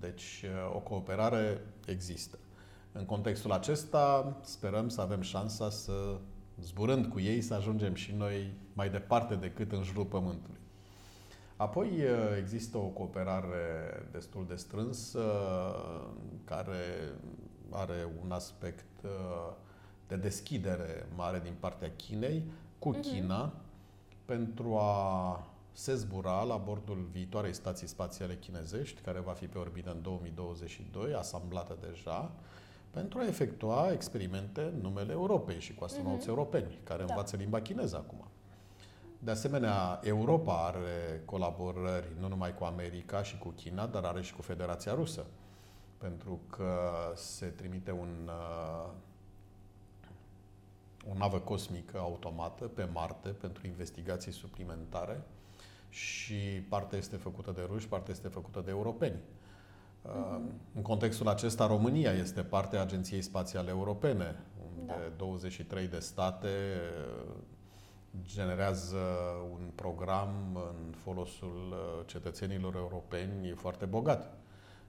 Deci, 0.00 0.44
uh, 0.44 0.74
o 0.74 0.78
cooperare 0.78 1.60
există. 1.86 2.38
În 2.92 3.04
contextul 3.04 3.52
acesta, 3.52 4.36
sperăm 4.42 4.88
să 4.88 5.00
avem 5.00 5.20
șansa 5.20 5.70
să, 5.70 6.18
zburând 6.60 7.06
cu 7.06 7.20
ei, 7.20 7.40
să 7.40 7.54
ajungem 7.54 7.94
și 7.94 8.14
noi 8.16 8.52
mai 8.72 8.90
departe 8.90 9.34
decât 9.34 9.72
în 9.72 9.82
jurul 9.82 10.04
Pământului. 10.04 10.60
Apoi 11.56 12.02
există 12.38 12.76
o 12.78 12.86
cooperare 12.86 14.06
destul 14.12 14.46
de 14.46 14.54
strânsă 14.54 15.22
care 16.44 17.12
are 17.70 18.08
un 18.24 18.30
aspect 18.30 18.86
de 20.06 20.16
deschidere 20.16 21.06
mare 21.14 21.40
din 21.42 21.54
partea 21.60 21.90
Chinei 21.96 22.44
cu 22.78 22.88
mhm. 22.88 23.00
China 23.00 23.52
uh-huh. 23.52 24.24
pentru 24.24 24.76
a 24.76 25.46
se 25.72 25.94
zbura 25.94 26.42
la 26.42 26.56
bordul 26.56 27.08
viitoarei 27.10 27.52
stații 27.52 27.86
spațiale 27.86 28.36
chinezești, 28.36 29.00
care 29.00 29.20
va 29.20 29.32
fi 29.32 29.46
pe 29.46 29.58
orbită 29.58 29.90
în 29.90 30.02
2022, 30.02 31.14
asamblată 31.14 31.76
deja, 31.88 32.30
pentru 32.90 33.18
a 33.18 33.26
efectua 33.26 33.92
experimente 33.92 34.60
în 34.60 34.80
numele 34.80 35.12
Europei 35.12 35.60
și 35.60 35.74
cu 35.74 35.84
astronauți 35.84 36.24
uh-huh. 36.24 36.28
europeni, 36.28 36.78
care 36.84 37.04
da. 37.04 37.12
învață 37.12 37.36
limba 37.36 37.60
chineză 37.60 37.96
acum. 37.96 38.28
De 39.24 39.30
asemenea, 39.30 40.00
Europa 40.02 40.66
are 40.66 41.22
colaborări 41.24 42.06
nu 42.20 42.28
numai 42.28 42.54
cu 42.54 42.64
America 42.64 43.22
și 43.22 43.38
cu 43.38 43.48
China, 43.48 43.86
dar 43.86 44.04
are 44.04 44.22
și 44.22 44.34
cu 44.34 44.42
Federația 44.42 44.94
Rusă. 44.94 45.24
Pentru 45.98 46.40
că 46.50 46.90
se 47.14 47.46
trimite 47.46 47.90
un, 47.90 48.30
uh, 48.30 48.90
o 51.10 51.18
navă 51.18 51.38
cosmică 51.38 51.98
automată 51.98 52.64
pe 52.64 52.88
Marte 52.92 53.28
pentru 53.28 53.66
investigații 53.66 54.32
suplimentare 54.32 55.20
și 55.88 56.34
partea 56.68 56.98
este 56.98 57.16
făcută 57.16 57.50
de 57.50 57.62
ruși, 57.66 57.88
partea 57.88 58.14
este 58.14 58.28
făcută 58.28 58.60
de 58.64 58.70
europeni. 58.70 59.16
Mm-hmm. 59.16 60.74
În 60.74 60.82
contextul 60.82 61.28
acesta, 61.28 61.66
România 61.66 62.12
este 62.12 62.42
parte 62.42 62.76
a 62.76 62.80
Agenției 62.80 63.22
Spațiale 63.22 63.70
Europene, 63.70 64.36
unde 64.78 64.92
da. 64.92 65.16
23 65.16 65.86
de 65.86 65.98
state 65.98 66.48
generează 68.22 68.98
un 69.50 69.70
program 69.74 70.56
în 70.56 70.94
folosul 71.02 71.68
uh, 71.70 72.06
cetățenilor 72.06 72.74
europeni 72.74 73.50
foarte 73.50 73.84
bogat. 73.84 74.36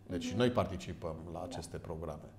Deci 0.07 0.31
mm-hmm. 0.31 0.35
noi 0.35 0.49
participăm 0.49 1.15
la 1.33 1.39
da. 1.39 1.45
aceste 1.45 1.77
programe. 1.77 2.29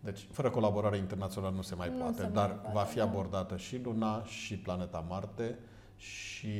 Deci, 0.00 0.26
fără 0.30 0.50
colaborare 0.50 0.96
internațională 0.96 1.54
nu 1.54 1.62
se 1.62 1.74
mai 1.74 1.88
nu 1.88 1.96
poate, 1.96 2.22
se 2.22 2.28
dar 2.28 2.60
mai 2.62 2.72
va 2.72 2.82
fi 2.82 2.96
da. 2.96 3.02
abordată 3.02 3.56
și 3.56 3.82
Luna 3.82 4.24
și 4.24 4.58
planeta 4.58 5.04
Marte 5.08 5.58
și 5.96 6.58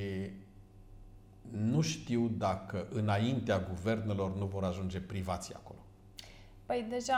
nu 1.50 1.80
știu 1.80 2.28
dacă 2.28 2.86
înaintea 2.90 3.58
guvernelor 3.58 4.36
nu 4.36 4.46
vor 4.46 4.64
ajunge 4.64 5.00
privații 5.00 5.54
acolo. 5.54 5.83
Păi 6.66 6.86
deja 6.88 7.14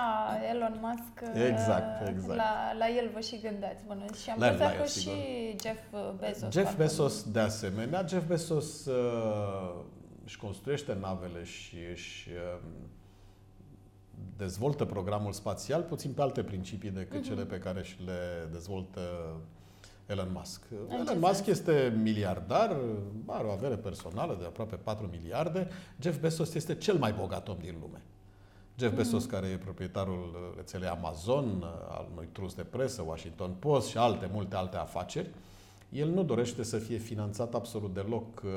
Elon 0.51 0.79
Musk, 0.81 1.35
exact, 1.35 2.09
exact. 2.09 2.37
La, 2.37 2.73
la 2.79 2.89
el 2.89 3.11
vă 3.15 3.21
și 3.21 3.41
gândeați, 3.41 3.85
bănuiesc. 3.87 4.15
Și 4.15 4.31
am 4.31 4.39
la, 4.39 4.51
la 4.51 4.71
că 4.71 4.87
sigur. 4.87 5.15
și 5.15 5.57
Jeff 5.63 5.81
Bezos. 6.19 6.53
Jeff 6.53 6.77
Bezos, 6.77 7.31
de 7.31 7.41
asemenea, 7.41 8.05
Jeff 8.09 8.27
Bezos 8.27 8.85
uh, 8.85 9.85
își 10.25 10.39
construiește 10.39 10.97
navele 11.01 11.45
și 11.45 11.77
își 11.93 12.31
uh, 12.31 12.61
dezvoltă 14.37 14.85
programul 14.85 15.33
spațial 15.33 15.83
puțin 15.83 16.13
pe 16.13 16.23
alte 16.23 16.43
principii 16.43 16.91
decât 16.91 17.21
uh-huh. 17.21 17.27
cele 17.27 17.45
pe 17.45 17.59
care 17.59 17.83
și 17.83 18.03
le 18.05 18.49
dezvoltă 18.53 19.01
Elon 20.07 20.29
Musk. 20.33 20.63
În 20.89 20.95
Elon 20.95 21.19
Musk 21.19 21.45
sens? 21.45 21.47
este 21.47 21.99
miliardar, 22.03 22.77
are 23.27 23.47
o 23.47 23.51
avere 23.51 23.77
personală 23.77 24.37
de 24.41 24.45
aproape 24.45 24.77
4 24.77 25.07
miliarde. 25.07 25.69
Jeff 26.01 26.21
Bezos 26.21 26.55
este 26.55 26.75
cel 26.75 26.97
mai 26.97 27.13
bogat 27.13 27.49
om 27.49 27.57
din 27.61 27.77
lume. 27.81 28.03
Jeff 28.79 28.95
Bezos, 28.95 29.25
mm. 29.25 29.31
care 29.31 29.47
e 29.47 29.57
proprietarul 29.57 30.53
rețelei 30.57 30.89
Amazon, 30.89 31.63
al 31.89 32.09
unui 32.13 32.29
trus 32.33 32.55
de 32.55 32.63
presă, 32.63 33.05
Washington 33.07 33.55
Post 33.59 33.89
și 33.89 33.99
alte, 33.99 34.29
multe 34.33 34.57
alte 34.57 34.77
afaceri, 34.77 35.31
el 35.89 36.09
nu 36.09 36.23
dorește 36.23 36.63
să 36.63 36.79
fie 36.79 36.97
finanțat 36.97 37.55
absolut 37.55 37.95
deloc 37.95 38.43
uh, 38.45 38.51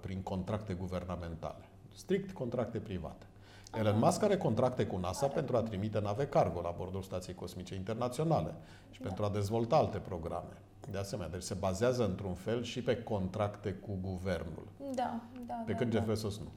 prin 0.00 0.20
contracte 0.22 0.72
guvernamentale. 0.72 1.68
Strict 1.94 2.32
contracte 2.32 2.78
private. 2.78 3.26
Aha. 3.70 3.80
Elon 3.80 3.98
Musk 3.98 4.22
are 4.22 4.36
contracte 4.36 4.86
cu 4.86 4.96
NASA 4.96 5.24
are. 5.26 5.34
pentru 5.34 5.56
a 5.56 5.62
trimite 5.62 6.00
nave 6.00 6.26
cargo 6.26 6.60
la 6.60 6.74
bordul 6.76 7.02
Stației 7.02 7.34
Cosmice 7.34 7.74
Internaționale 7.74 8.54
și 8.90 9.00
da. 9.00 9.06
pentru 9.06 9.24
a 9.24 9.28
dezvolta 9.28 9.76
alte 9.76 9.98
programe. 9.98 10.62
De 10.90 10.98
asemenea, 10.98 11.30
deci 11.30 11.42
se 11.42 11.54
bazează 11.54 12.04
într-un 12.04 12.34
fel 12.34 12.62
și 12.62 12.82
pe 12.82 13.02
contracte 13.02 13.72
cu 13.72 13.98
guvernul. 14.00 14.66
Da, 14.94 15.20
da. 15.46 15.54
Pe 15.66 15.72
da, 15.72 15.78
când 15.78 15.90
da. 15.90 15.96
Jeff 15.96 16.08
Bezos 16.08 16.38
nu. 16.38 16.48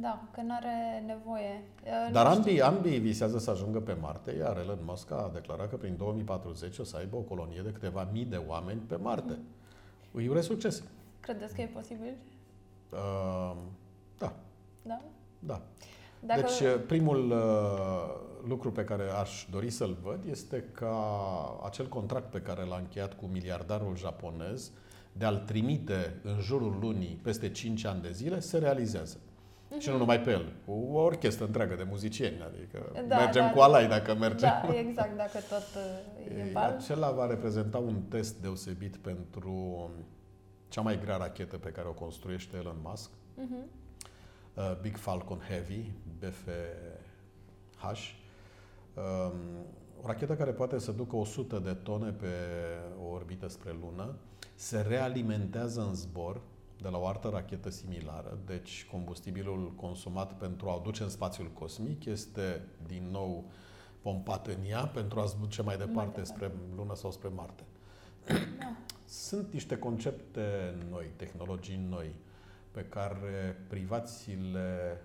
Da, 0.00 0.22
că 0.32 0.40
nu 0.40 0.54
are 0.54 1.02
nevoie. 1.06 1.62
Dar 2.12 2.26
ambii, 2.26 2.62
ambii 2.62 2.98
visează 2.98 3.38
să 3.38 3.50
ajungă 3.50 3.80
pe 3.80 3.96
Marte, 4.00 4.32
iar 4.32 4.58
Elon 4.58 4.78
Musk 4.84 5.10
a 5.10 5.30
declarat 5.34 5.68
că 5.68 5.76
prin 5.76 5.96
2040 5.96 6.78
o 6.78 6.84
să 6.84 6.96
aibă 6.96 7.16
o 7.16 7.20
colonie 7.20 7.60
de 7.62 7.70
câteva 7.70 8.08
mii 8.12 8.24
de 8.24 8.42
oameni 8.46 8.80
pe 8.80 8.96
Marte. 8.96 9.32
Mm. 9.32 9.44
Îi 10.12 10.28
urez 10.28 10.44
succes. 10.44 10.82
Credeți 11.20 11.54
că 11.54 11.60
e 11.60 11.66
posibil? 11.66 12.14
Uh, 12.90 13.56
da. 14.18 14.32
Da? 14.82 15.00
Da. 15.38 15.62
Dacă... 16.20 16.40
Deci, 16.40 16.60
uh, 16.60 16.82
primul 16.86 17.30
uh, 17.30 18.48
lucru 18.48 18.72
pe 18.72 18.84
care 18.84 19.10
aș 19.20 19.46
dori 19.50 19.70
să-l 19.70 19.96
văd 20.02 20.18
este 20.30 20.64
ca 20.72 21.60
acel 21.64 21.88
contract 21.88 22.30
pe 22.30 22.40
care 22.40 22.64
l-a 22.64 22.76
încheiat 22.76 23.14
cu 23.14 23.26
miliardarul 23.32 23.96
japonez 23.96 24.70
de 25.12 25.24
a-l 25.24 25.38
trimite 25.38 26.20
în 26.22 26.40
jurul 26.40 26.78
lunii 26.80 27.20
peste 27.22 27.50
5 27.50 27.84
ani 27.84 28.02
de 28.02 28.10
zile 28.10 28.40
se 28.40 28.58
realizează. 28.58 29.20
Uh-huh. 29.70 29.78
Și 29.78 29.88
nu 29.88 29.96
numai 29.96 30.20
pe 30.20 30.30
el, 30.30 30.52
cu 30.66 30.72
o 30.92 31.00
orchestră 31.00 31.44
întreagă 31.44 31.74
de 31.74 31.86
muzicieni, 31.88 32.42
adică 32.42 32.92
da, 33.08 33.16
mergem 33.16 33.42
da, 33.42 33.50
cu 33.50 33.60
alai 33.60 33.88
dacă 33.88 34.14
mergem. 34.14 34.48
Da, 34.48 34.74
exact, 34.78 35.16
dacă 35.16 35.38
tot 35.48 35.66
uh, 36.28 36.38
e 36.38 36.50
bal. 36.52 36.74
Acela 36.76 37.10
va 37.10 37.26
reprezenta 37.26 37.78
un 37.78 38.02
test 38.08 38.34
deosebit 38.40 38.96
pentru 38.96 39.90
cea 40.68 40.80
mai 40.80 41.00
grea 41.00 41.16
rachetă 41.16 41.56
pe 41.56 41.68
care 41.68 41.88
o 41.88 41.92
construiește 41.92 42.56
Elon 42.56 42.76
Musk, 42.82 43.10
uh-huh. 43.10 43.64
uh, 44.54 44.76
Big 44.80 44.96
Falcon 44.96 45.38
Heavy, 45.48 45.92
BFH, 46.18 47.84
um, 48.94 49.32
o 50.02 50.06
rachetă 50.06 50.34
care 50.34 50.50
poate 50.50 50.78
să 50.78 50.92
ducă 50.92 51.16
100 51.16 51.58
de 51.58 51.72
tone 51.72 52.10
pe 52.10 52.26
o 53.02 53.12
orbită 53.12 53.48
spre 53.48 53.76
lună 53.80 54.14
se 54.54 54.80
realimentează 54.80 55.80
în 55.80 55.94
zbor 55.94 56.40
de 56.82 56.88
la 56.88 56.98
o 56.98 57.06
altă 57.06 57.28
rachetă 57.28 57.70
similară, 57.70 58.38
deci 58.46 58.86
combustibilul 58.90 59.72
consumat 59.76 60.32
pentru 60.32 60.68
a 60.68 60.74
o 60.74 60.80
duce 60.84 61.02
în 61.02 61.08
spațiul 61.08 61.50
cosmic 61.52 62.04
este 62.04 62.62
din 62.86 63.08
nou 63.10 63.44
pompat 64.02 64.46
în 64.46 64.64
ea 64.68 64.86
pentru 64.86 65.20
a 65.20 65.26
se 65.26 65.36
duce 65.40 65.62
mai 65.62 65.76
departe 65.76 66.16
mai 66.16 66.26
spre 66.26 66.52
Lună 66.76 66.94
sau 66.94 67.10
spre 67.10 67.28
Marte. 67.28 67.62
Da. 68.26 68.34
Sunt 69.06 69.52
niște 69.52 69.78
concepte 69.78 70.74
noi, 70.90 71.06
tehnologii 71.16 71.86
noi, 71.88 72.14
pe 72.70 72.80
care 72.80 73.56
privații 73.68 74.34
le 74.52 75.00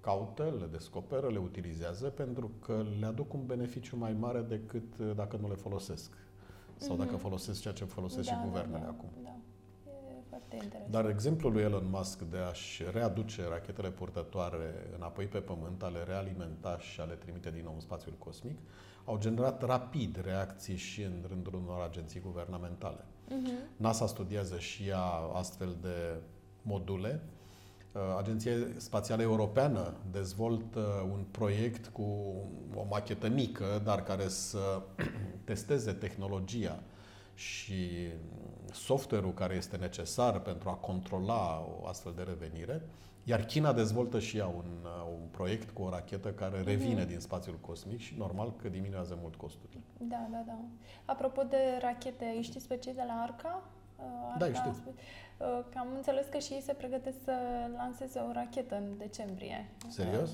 caută, 0.00 0.54
le 0.58 0.66
descoperă, 0.66 1.28
le 1.28 1.38
utilizează 1.38 2.08
pentru 2.08 2.50
că 2.64 2.84
le 2.98 3.06
aduc 3.06 3.32
un 3.32 3.46
beneficiu 3.46 3.96
mai 3.96 4.12
mare 4.12 4.40
decât 4.40 4.98
dacă 5.16 5.36
nu 5.40 5.48
le 5.48 5.54
folosesc. 5.54 6.10
Sau 6.76 6.94
mm-hmm. 6.94 6.98
dacă 6.98 7.12
mhm. 7.12 7.20
folosesc 7.20 7.60
ceea 7.60 7.74
ce 7.74 7.84
folosesc 7.84 8.28
da, 8.28 8.34
și 8.34 8.40
guvernele 8.44 8.82
da, 8.82 8.88
acum. 8.88 9.08
Da. 9.24 9.36
E 10.40 10.46
foarte 10.48 10.64
interesant. 10.64 10.90
Dar 10.92 11.08
exemplul 11.08 11.52
lui 11.52 11.62
Elon 11.62 11.88
Musk 11.90 12.22
de 12.22 12.38
a-și 12.38 12.82
readuce 12.92 13.48
rachetele 13.48 13.90
purtătoare 13.90 14.90
înapoi 14.96 15.24
pe 15.24 15.38
Pământ, 15.38 15.82
a 15.82 15.86
le 15.86 16.02
realimenta 16.06 16.78
și 16.78 17.00
a 17.00 17.04
le 17.04 17.14
trimite 17.14 17.50
din 17.50 17.64
nou 17.64 17.74
în 17.74 17.80
spațiul 17.80 18.14
cosmic, 18.18 18.58
au 19.04 19.18
generat 19.18 19.62
rapid 19.62 20.20
reacții 20.24 20.76
și 20.76 21.02
în 21.02 21.24
rândul 21.28 21.54
unor 21.54 21.82
agenții 21.88 22.20
guvernamentale. 22.20 23.04
Uh-huh. 23.30 23.76
NASA 23.76 24.06
studiază 24.06 24.58
și 24.58 24.88
ea 24.88 25.04
astfel 25.32 25.76
de 25.80 26.20
module. 26.62 27.22
Uh, 27.92 28.00
Agenția 28.18 28.52
Spațială 28.76 29.22
Europeană 29.22 29.94
dezvoltă 30.10 31.08
un 31.12 31.24
proiect 31.30 31.86
cu 31.86 32.02
o 32.74 32.86
machetă 32.90 33.28
mică, 33.28 33.80
dar 33.84 34.02
care 34.02 34.28
să 34.28 34.82
testeze 35.44 35.92
tehnologia 35.92 36.82
și 37.40 38.08
software-ul 38.72 39.34
care 39.34 39.54
este 39.54 39.76
necesar 39.76 40.40
pentru 40.40 40.68
a 40.68 40.72
controla 40.72 41.66
o 41.80 41.86
astfel 41.86 42.12
de 42.16 42.22
revenire. 42.22 42.82
Iar 43.24 43.44
China 43.44 43.72
dezvoltă 43.72 44.18
și 44.18 44.36
ea 44.36 44.46
un, 44.46 44.70
uh, 44.82 45.06
un 45.12 45.26
proiect 45.30 45.70
cu 45.70 45.82
o 45.82 45.88
rachetă 45.88 46.28
care 46.28 46.56
mhm. 46.56 46.66
revine 46.66 47.04
mm-hmm. 47.04 47.08
din 47.08 47.18
spațiul 47.18 47.58
cosmic 47.60 47.98
și 47.98 48.14
normal 48.18 48.52
că 48.62 48.68
diminuează 48.68 49.18
mult 49.20 49.34
costurile. 49.34 49.80
Da, 49.98 50.26
da, 50.30 50.42
da. 50.46 50.58
Apropo 51.04 51.42
de 51.42 51.78
rachete, 51.80 52.42
știți 52.42 52.68
pe 52.68 52.76
cei 52.76 52.94
de 52.94 53.04
la 53.06 53.12
Arca? 53.12 53.62
Uh, 53.96 54.04
Arca 54.32 54.46
da, 54.46 54.52
știu. 54.52 54.70
Uh, 54.90 55.64
că 55.70 55.78
am 55.78 55.88
înțeles 55.94 56.26
că 56.30 56.38
și 56.38 56.52
ei 56.52 56.60
se 56.60 56.72
pregătesc 56.72 57.16
să 57.24 57.32
lanseze 57.76 58.18
o 58.18 58.32
rachetă 58.32 58.74
în 58.76 58.98
decembrie. 58.98 59.68
Serios? 59.88 60.30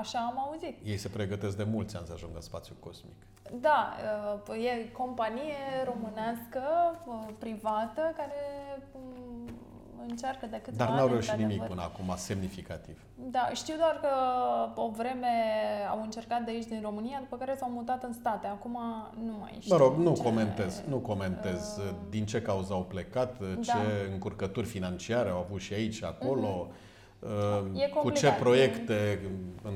Așa 0.00 0.18
am 0.18 0.38
auzit. 0.38 0.76
Ei 0.84 0.96
se 0.96 1.08
pregătesc 1.08 1.56
de 1.56 1.64
mulți 1.64 1.96
ani 1.96 2.06
să 2.06 2.12
ajungă 2.12 2.36
în 2.36 2.42
spațiul 2.42 2.76
cosmic. 2.80 3.16
Da, 3.60 3.92
e 4.52 4.88
companie 4.88 5.54
românească, 5.84 6.62
privată, 7.38 8.12
care 8.16 8.40
um, 8.92 9.48
încearcă 10.08 10.46
de 10.46 10.56
câteva 10.56 10.84
Dar 10.84 10.94
n-au 10.94 11.06
reușit 11.06 11.34
nimic 11.34 11.62
până 11.62 11.82
acum 11.82 12.14
semnificativ. 12.16 12.98
Da, 13.14 13.50
știu 13.54 13.74
doar 13.76 14.00
că 14.00 14.10
o 14.80 14.90
vreme 14.90 15.28
au 15.90 16.02
încercat 16.02 16.44
de 16.44 16.50
aici 16.50 16.64
din 16.64 16.80
România, 16.82 17.18
după 17.20 17.36
care 17.36 17.56
s-au 17.56 17.70
mutat 17.70 18.02
în 18.02 18.12
state. 18.12 18.46
Acum 18.46 18.78
nu 19.24 19.36
mai 19.40 19.56
știu. 19.60 19.76
Mă 19.76 19.82
rog, 19.84 19.96
nu 19.96 20.14
ce... 20.14 20.22
comentez, 20.22 20.82
nu 20.88 20.96
comentez 20.96 21.76
uh... 21.76 21.94
din 22.10 22.26
ce 22.26 22.42
cauză 22.42 22.72
au 22.72 22.82
plecat, 22.82 23.40
da. 23.40 23.60
ce 23.60 24.10
încurcături 24.12 24.66
financiare 24.66 25.28
au 25.28 25.38
avut 25.38 25.60
și 25.60 25.72
aici, 25.72 26.02
acolo, 26.02 26.68
uh-huh. 26.68 26.90
Cu 28.00 28.10
ce 28.10 28.32
proiecte, 28.40 29.20
în, 29.62 29.72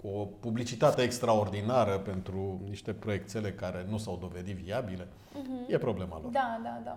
cu 0.00 0.08
o 0.08 0.24
publicitate 0.24 1.02
extraordinară 1.02 1.98
pentru 1.98 2.60
niște 2.68 2.92
proiectele 2.92 3.52
care 3.52 3.86
nu 3.88 3.98
s-au 3.98 4.18
dovedit 4.20 4.56
viabile. 4.56 5.04
Uh-huh. 5.04 5.72
E 5.72 5.78
problema 5.78 6.20
lor. 6.22 6.30
Da, 6.30 6.60
da, 6.62 6.80
da. 6.84 6.96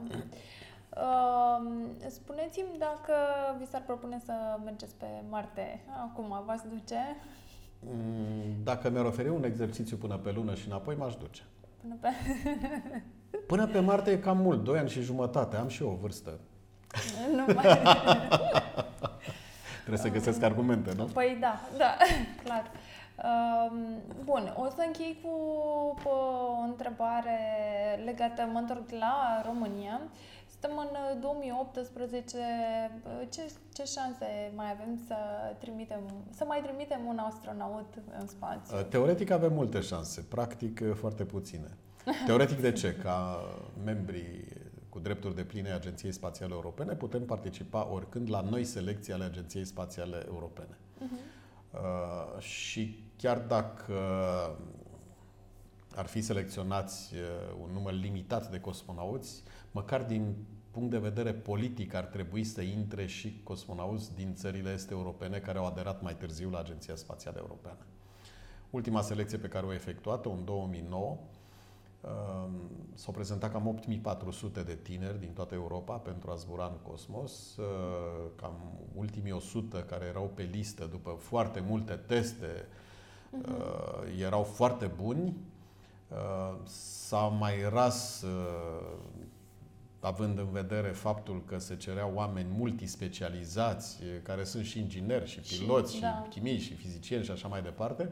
Uh, 0.96 1.62
spuneți-mi 2.08 2.78
dacă 2.78 3.14
vi 3.60 3.66
s-ar 3.66 3.84
propune 3.86 4.22
să 4.26 4.34
mergeți 4.64 4.96
pe 4.96 5.06
Marte. 5.30 5.84
Acum 6.10 6.44
v-ați 6.46 6.68
duce? 6.68 7.16
Mm, 7.80 8.64
dacă 8.64 8.90
mi-ar 8.90 9.06
oferi 9.06 9.30
un 9.30 9.44
exercițiu 9.44 9.98
până 9.98 10.18
pe 10.18 10.32
lună 10.32 10.54
și 10.54 10.68
înapoi, 10.68 10.96
m-aș 10.96 11.16
duce. 11.16 11.42
Până 11.82 11.98
pe... 12.00 12.10
până 13.48 13.68
pe 13.68 13.80
Marte 13.80 14.12
e 14.12 14.18
cam 14.18 14.38
mult, 14.38 14.64
2 14.64 14.78
ani 14.78 14.90
și 14.90 15.02
jumătate. 15.02 15.56
Am 15.56 15.68
și 15.68 15.84
eu 15.84 15.90
o 15.90 15.96
vârstă. 15.96 16.40
nu 17.36 17.54
mai... 17.54 17.66
Trebuie 19.90 20.12
să 20.12 20.18
găsesc 20.20 20.44
argumente, 20.44 20.92
nu? 20.96 21.04
Păi 21.04 21.38
da, 21.40 21.60
da, 21.78 21.98
clar. 22.44 22.72
Bun, 24.24 24.54
o 24.58 24.66
să 24.76 24.84
închei 24.86 25.20
cu 25.24 25.34
o 26.10 26.62
întrebare 26.70 27.40
legată, 28.06 28.50
mă 28.54 28.60
întorc 28.60 28.90
la 28.90 29.44
România. 29.46 30.02
Suntem 30.52 30.78
în 30.78 31.20
2018. 31.20 32.38
Uh, 32.38 33.28
ce, 33.30 33.42
ce 33.74 33.84
șanse 33.84 34.52
mai 34.56 34.72
avem 34.72 35.00
să 35.08 35.16
trimitem, 35.60 36.00
să 36.36 36.44
mai 36.48 36.62
trimitem 36.62 37.00
un 37.08 37.18
astronaut 37.18 37.94
în 38.20 38.28
spațiu? 38.28 38.78
Uh, 38.78 38.86
teoretic 38.86 39.30
avem 39.32 39.54
multe 39.54 39.80
șanse, 39.80 40.26
practic 40.30 40.80
uh, 40.84 40.92
foarte 40.96 41.24
puține. 41.24 41.70
Teoretic 42.26 42.62
de 42.62 42.72
ce? 42.72 42.96
Ca 43.04 43.40
membrii 43.84 44.46
cu 44.90 45.00
drepturi 45.00 45.36
de 45.36 45.44
pline 45.44 45.72
Agenției 45.72 46.12
Spațiale 46.12 46.54
Europene 46.54 46.94
putem 46.94 47.26
participa 47.26 47.88
oricând 47.92 48.30
la 48.30 48.42
noi 48.42 48.64
selecții 48.64 49.14
ale 49.14 49.24
Agenției 49.24 49.66
Spațiale 49.66 50.24
Europene. 50.28 50.78
Uh-huh. 50.78 51.38
Uh, 51.74 52.42
și 52.42 53.04
chiar 53.18 53.40
dacă 53.40 53.94
ar 55.96 56.06
fi 56.06 56.22
selecționați 56.22 57.14
un 57.62 57.70
număr 57.74 57.94
limitat 57.94 58.52
de 58.52 58.60
cosmonauți, 58.60 59.44
măcar 59.72 60.04
din 60.04 60.36
punct 60.72 60.90
de 60.90 60.98
vedere 60.98 61.34
politic 61.34 61.94
ar 61.94 62.04
trebui 62.04 62.44
să 62.44 62.62
intre 62.62 63.06
și 63.06 63.42
cosmonauți 63.44 64.16
din 64.16 64.36
țările 64.36 64.72
este 64.72 64.94
europene 64.94 65.38
care 65.38 65.58
au 65.58 65.66
aderat 65.66 66.02
mai 66.02 66.16
târziu 66.16 66.50
la 66.50 66.60
Agenția 66.60 66.96
Spațială 66.96 67.38
Europeană. 67.40 67.86
Ultima 68.70 69.02
selecție 69.02 69.38
pe 69.38 69.48
care 69.48 69.66
o 69.66 69.74
efectuat-o 69.74 70.32
în 70.32 70.46
2009 70.46 71.06
um, 71.06 71.20
s-au 72.94 73.14
prezentat 73.14 73.52
cam 73.52 73.68
8400 73.68 74.62
de 74.62 74.76
tineri 74.76 75.20
din 75.20 75.34
toată 75.34 75.54
Europa 75.54 75.94
pentru 75.94 76.32
a 76.32 76.36
zbura 76.36 76.66
în 76.66 76.92
cosmos. 76.92 77.56
Uh, 77.56 77.66
cam 78.36 78.54
ultimii 78.96 79.32
100 79.32 79.78
care 79.78 80.06
erau 80.06 80.32
pe 80.34 80.44
listă 80.44 80.86
după 80.86 81.16
foarte 81.20 81.64
multe 81.68 81.94
teste 81.94 82.68
uh-huh. 83.42 84.20
erau 84.20 84.44
foarte 84.44 84.86
buni. 84.86 85.36
Uh, 86.08 86.58
s-a 86.66 87.28
mai 87.28 87.70
ras 87.70 88.22
uh, 88.22 88.98
având 90.00 90.38
în 90.38 90.52
vedere 90.52 90.88
faptul 90.88 91.44
că 91.46 91.58
se 91.58 91.76
cereau 91.76 92.12
oameni 92.16 92.48
multispecializați, 92.58 94.00
care 94.24 94.44
sunt 94.44 94.66
și 94.66 94.80
ingineri, 94.80 95.30
și 95.30 95.40
piloți, 95.40 95.96
și, 95.96 96.02
da. 96.02 96.22
și 96.24 96.30
chimii, 96.30 96.60
și 96.60 96.74
fizicieni 96.74 97.24
și 97.24 97.32
așa 97.32 97.48
mai 97.48 97.62
departe, 97.62 98.12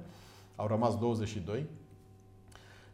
au 0.56 0.68
rămas 0.68 0.98
22, 0.98 1.66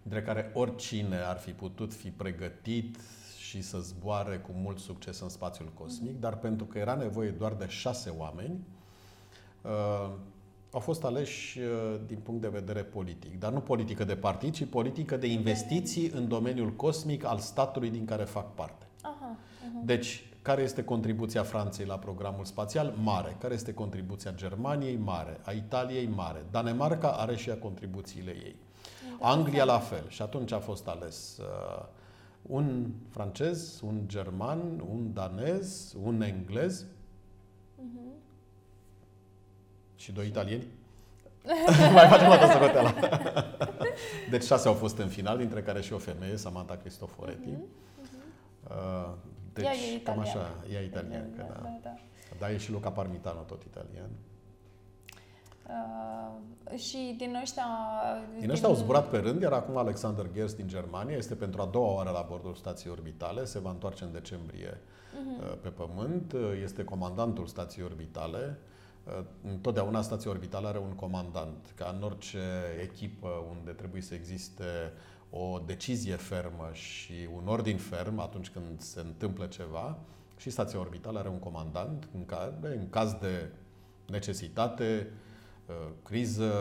dintre 0.04 0.22
care 0.22 0.52
oricine 0.54 1.18
ar 1.18 1.38
fi 1.38 1.52
putut 1.52 1.94
fi 1.94 2.10
pregătit 2.10 2.98
și 3.38 3.62
să 3.62 3.78
zboare 3.80 4.38
cu 4.38 4.52
mult 4.54 4.80
succes 4.80 5.20
în 5.20 5.30
spațiul 5.30 5.72
cosmic, 5.74 6.20
dar 6.20 6.38
pentru 6.38 6.66
că 6.66 6.78
era 6.78 6.94
nevoie 6.94 7.30
doar 7.30 7.54
de 7.54 7.68
șase 7.68 8.14
oameni, 8.18 8.60
uh, 9.62 10.12
au 10.72 10.80
fost 10.80 11.04
aleși 11.04 11.60
uh, 11.60 12.00
din 12.08 12.18
punct 12.18 12.42
de 12.42 12.48
vedere 12.48 12.84
politic. 12.84 13.40
Dar 13.40 13.52
nu 13.52 13.60
politică 13.60 14.04
de 14.04 14.16
partid, 14.16 14.54
ci 14.54 14.66
politică 14.66 15.18
de 15.18 15.28
investiții 15.28 16.10
în 16.10 16.28
domeniul 16.28 16.72
cosmic 16.72 17.26
al 17.26 17.38
statului 17.38 17.90
din 17.90 18.06
care 18.06 18.24
fac 18.24 18.54
parte. 18.54 18.86
Aha, 19.02 19.16
aha. 19.22 19.82
Deci, 19.84 20.34
care 20.42 20.62
este 20.62 20.84
contribuția 20.84 21.44
Franței 21.44 21.86
la 21.86 21.98
programul 21.98 22.46
spațial? 22.46 22.94
Mare. 23.04 23.36
Care 23.40 23.54
este 23.54 23.74
contribuția 23.74 24.32
Germaniei? 24.32 24.96
Mare. 24.96 25.40
A 25.46 25.52
Italiei? 25.52 26.08
Mare. 26.08 26.46
Danemarca 26.52 27.12
are 27.12 27.36
și 27.36 27.50
ea 27.50 27.58
contribuțiile 27.58 28.32
ei. 28.32 28.56
Anglia 29.26 29.64
la 29.64 29.80
fel. 29.80 30.04
Și 30.08 30.22
atunci 30.22 30.52
a 30.52 30.60
fost 30.60 30.88
ales 30.88 31.38
uh, 31.38 31.86
un 32.42 32.92
francez, 33.10 33.82
un 33.82 34.02
german, 34.06 34.60
un 34.90 35.14
danez, 35.14 35.96
un 36.04 36.22
englez 36.22 36.84
uh-huh. 36.84 38.14
și 39.96 40.12
doi 40.12 40.28
italieni. 40.28 40.68
Mai 41.94 42.08
facem 42.08 42.28
o 42.28 42.36
dată 42.36 42.94
Deci 44.32 44.44
șase 44.44 44.68
au 44.68 44.74
fost 44.74 44.98
în 44.98 45.08
final, 45.08 45.38
dintre 45.38 45.62
care 45.62 45.82
și 45.82 45.94
o 45.94 45.98
femeie, 45.98 46.38
Samantha 46.38 46.76
Cristoforetti. 46.76 47.50
Uh-huh. 47.50 47.82
Uh, 48.70 49.14
deci, 49.54 49.66
ea 49.66 49.72
e 49.94 49.98
cam 49.98 50.20
așa, 50.20 50.52
ea 50.72 50.82
e 50.82 50.86
italian, 50.86 51.34
da, 51.38 51.44
da. 51.44 51.60
da, 51.62 51.80
da. 51.84 51.96
Da, 52.40 52.52
e 52.52 52.58
și 52.58 52.72
Luca 52.72 52.92
Parmitano, 52.92 53.40
tot 53.40 53.64
italian. 53.64 54.10
Uh, 55.68 56.78
și 56.78 57.16
din 57.18 57.38
ăștia... 57.42 57.66
Din 58.40 58.50
ăștia 58.50 58.68
din... 58.68 58.78
au 58.78 58.84
zburat 58.84 59.10
pe 59.10 59.18
rând, 59.18 59.42
iar 59.42 59.52
acum 59.52 59.78
Alexander 59.78 60.26
Gerst 60.34 60.56
din 60.56 60.68
Germania 60.68 61.16
este 61.16 61.36
pentru 61.36 61.62
a 61.62 61.66
doua 61.66 61.94
oară 61.94 62.10
la 62.10 62.26
bordul 62.30 62.56
stației 62.56 62.92
orbitale, 62.92 63.46
se 63.46 63.60
va 63.60 63.70
întoarce 63.70 64.04
în 64.04 64.12
decembrie 64.12 64.70
uh-huh. 64.70 65.62
pe 65.62 65.70
Pământ, 65.70 66.36
este 66.64 66.84
comandantul 66.84 67.48
stației 67.48 67.86
orbitale, 67.86 68.58
Uh, 69.04 69.26
întotdeauna 69.52 70.02
stația 70.02 70.32
orbitală 70.32 70.68
are 70.68 70.78
un 70.78 70.92
comandant, 70.96 71.74
ca 71.76 71.94
în 71.98 72.04
orice 72.04 72.40
echipă 72.82 73.28
unde 73.58 73.72
trebuie 73.72 74.02
să 74.02 74.14
existe 74.14 74.94
o 75.30 75.60
decizie 75.66 76.16
fermă 76.16 76.70
și 76.72 77.14
un 77.36 77.48
ordin 77.48 77.78
ferm 77.78 78.20
atunci 78.20 78.50
când 78.50 78.82
se 78.82 79.00
întâmplă 79.00 79.46
ceva, 79.46 79.98
și 80.38 80.50
stația 80.50 80.80
orbitală 80.80 81.20
are 81.20 81.30
un 81.30 81.40
comandant 81.40 82.08
în 82.14 82.26
care, 82.26 82.78
în 82.78 82.90
caz 82.90 83.14
de 83.14 83.50
necesitate, 84.06 85.08
uh, 85.10 85.23
criză, 86.04 86.52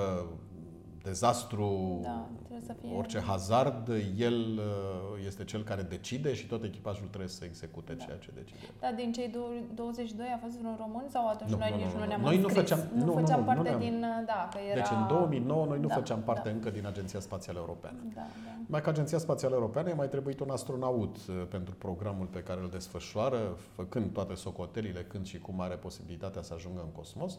dezastru, 1.02 1.98
Da, 2.02 2.26
trebuie 2.44 2.66
să 2.66 2.72
fie... 2.80 2.96
orice 2.96 3.20
hazard, 3.20 3.88
el 4.16 4.34
uh, 4.58 5.26
este 5.26 5.44
cel 5.44 5.62
care 5.62 5.82
decide 5.82 6.34
și 6.34 6.46
tot 6.46 6.64
echipajul 6.64 7.06
trebuie 7.06 7.28
să 7.28 7.44
execute 7.44 7.92
Da. 7.92 8.04
ceea 8.04 8.16
ce 8.16 8.30
decide. 8.34 8.58
Da, 8.80 8.92
din 8.96 9.12
cei 9.12 9.28
dou- 9.28 9.64
22 9.74 10.26
a 10.34 10.38
fost 10.38 10.58
vreun 10.58 10.76
român 10.78 11.04
sau 11.08 11.28
atunci 11.28 11.50
Nu, 11.50 11.56
noi 11.56 11.70
nu, 11.70 11.76
nici 11.76 11.84
nu, 11.86 11.92
nu 11.92 11.98
nu. 11.98 12.06
ne-am 12.06 12.20
Noi 12.20 12.36
nu 12.38 12.42
înscris? 12.46 12.62
făceam- 12.70 12.88
nu, 12.94 13.04
nu, 13.04 13.04
nu, 13.04 13.12
făceam 13.20 13.38
nu, 13.40 13.44
parte 13.46 13.62
nu 13.62 13.68
ne-am- 13.68 13.78
din... 13.80 14.00
Da, 14.26 14.48
că 14.52 14.58
era... 14.70 14.74
Deci 14.74 14.90
în 14.98 15.06
2009 15.08 15.66
noi 15.66 15.80
nu 15.80 15.86
Da, 15.86 15.94
făceam 15.94 16.20
parte 16.22 16.48
da. 16.48 16.54
încă 16.54 16.70
din 16.70 16.86
Agenția 16.86 17.20
Spațială 17.20 17.58
Europeană. 17.58 17.98
Da, 18.14 18.20
da. 18.20 18.50
Mai 18.66 18.80
că 18.82 18.88
Agenția 18.88 19.18
Spațială 19.18 19.54
Europeană 19.54 19.88
i-a 19.88 19.94
mai 19.94 20.08
trebuit 20.08 20.40
un 20.40 20.50
astronaut 20.50 21.16
uh, 21.16 21.34
pentru 21.50 21.74
programul 21.74 22.26
pe 22.26 22.40
care 22.42 22.60
îl 22.60 22.68
desfășoară, 22.70 23.56
făcând 23.74 24.12
toate 24.12 24.34
socotelile 24.34 25.00
când 25.02 25.26
și 25.26 25.38
cum 25.38 25.60
are 25.60 25.74
posibilitatea 25.74 26.42
să 26.42 26.54
ajungă 26.54 26.80
în 26.80 26.90
cosmos. 26.92 27.38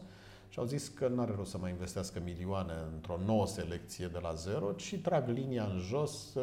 Și 0.54 0.60
au 0.60 0.66
zis 0.66 0.88
că 0.88 1.08
nu 1.08 1.20
are 1.20 1.32
rost 1.36 1.50
să 1.50 1.58
mai 1.58 1.70
investească 1.70 2.20
milioane 2.24 2.72
într-o 2.94 3.18
nouă 3.26 3.46
selecție 3.46 4.06
de 4.06 4.18
la 4.22 4.34
zero, 4.34 4.72
ci 4.72 4.98
trag 5.02 5.28
linia 5.28 5.64
în 5.64 5.78
jos 5.78 6.34
uh, 6.34 6.42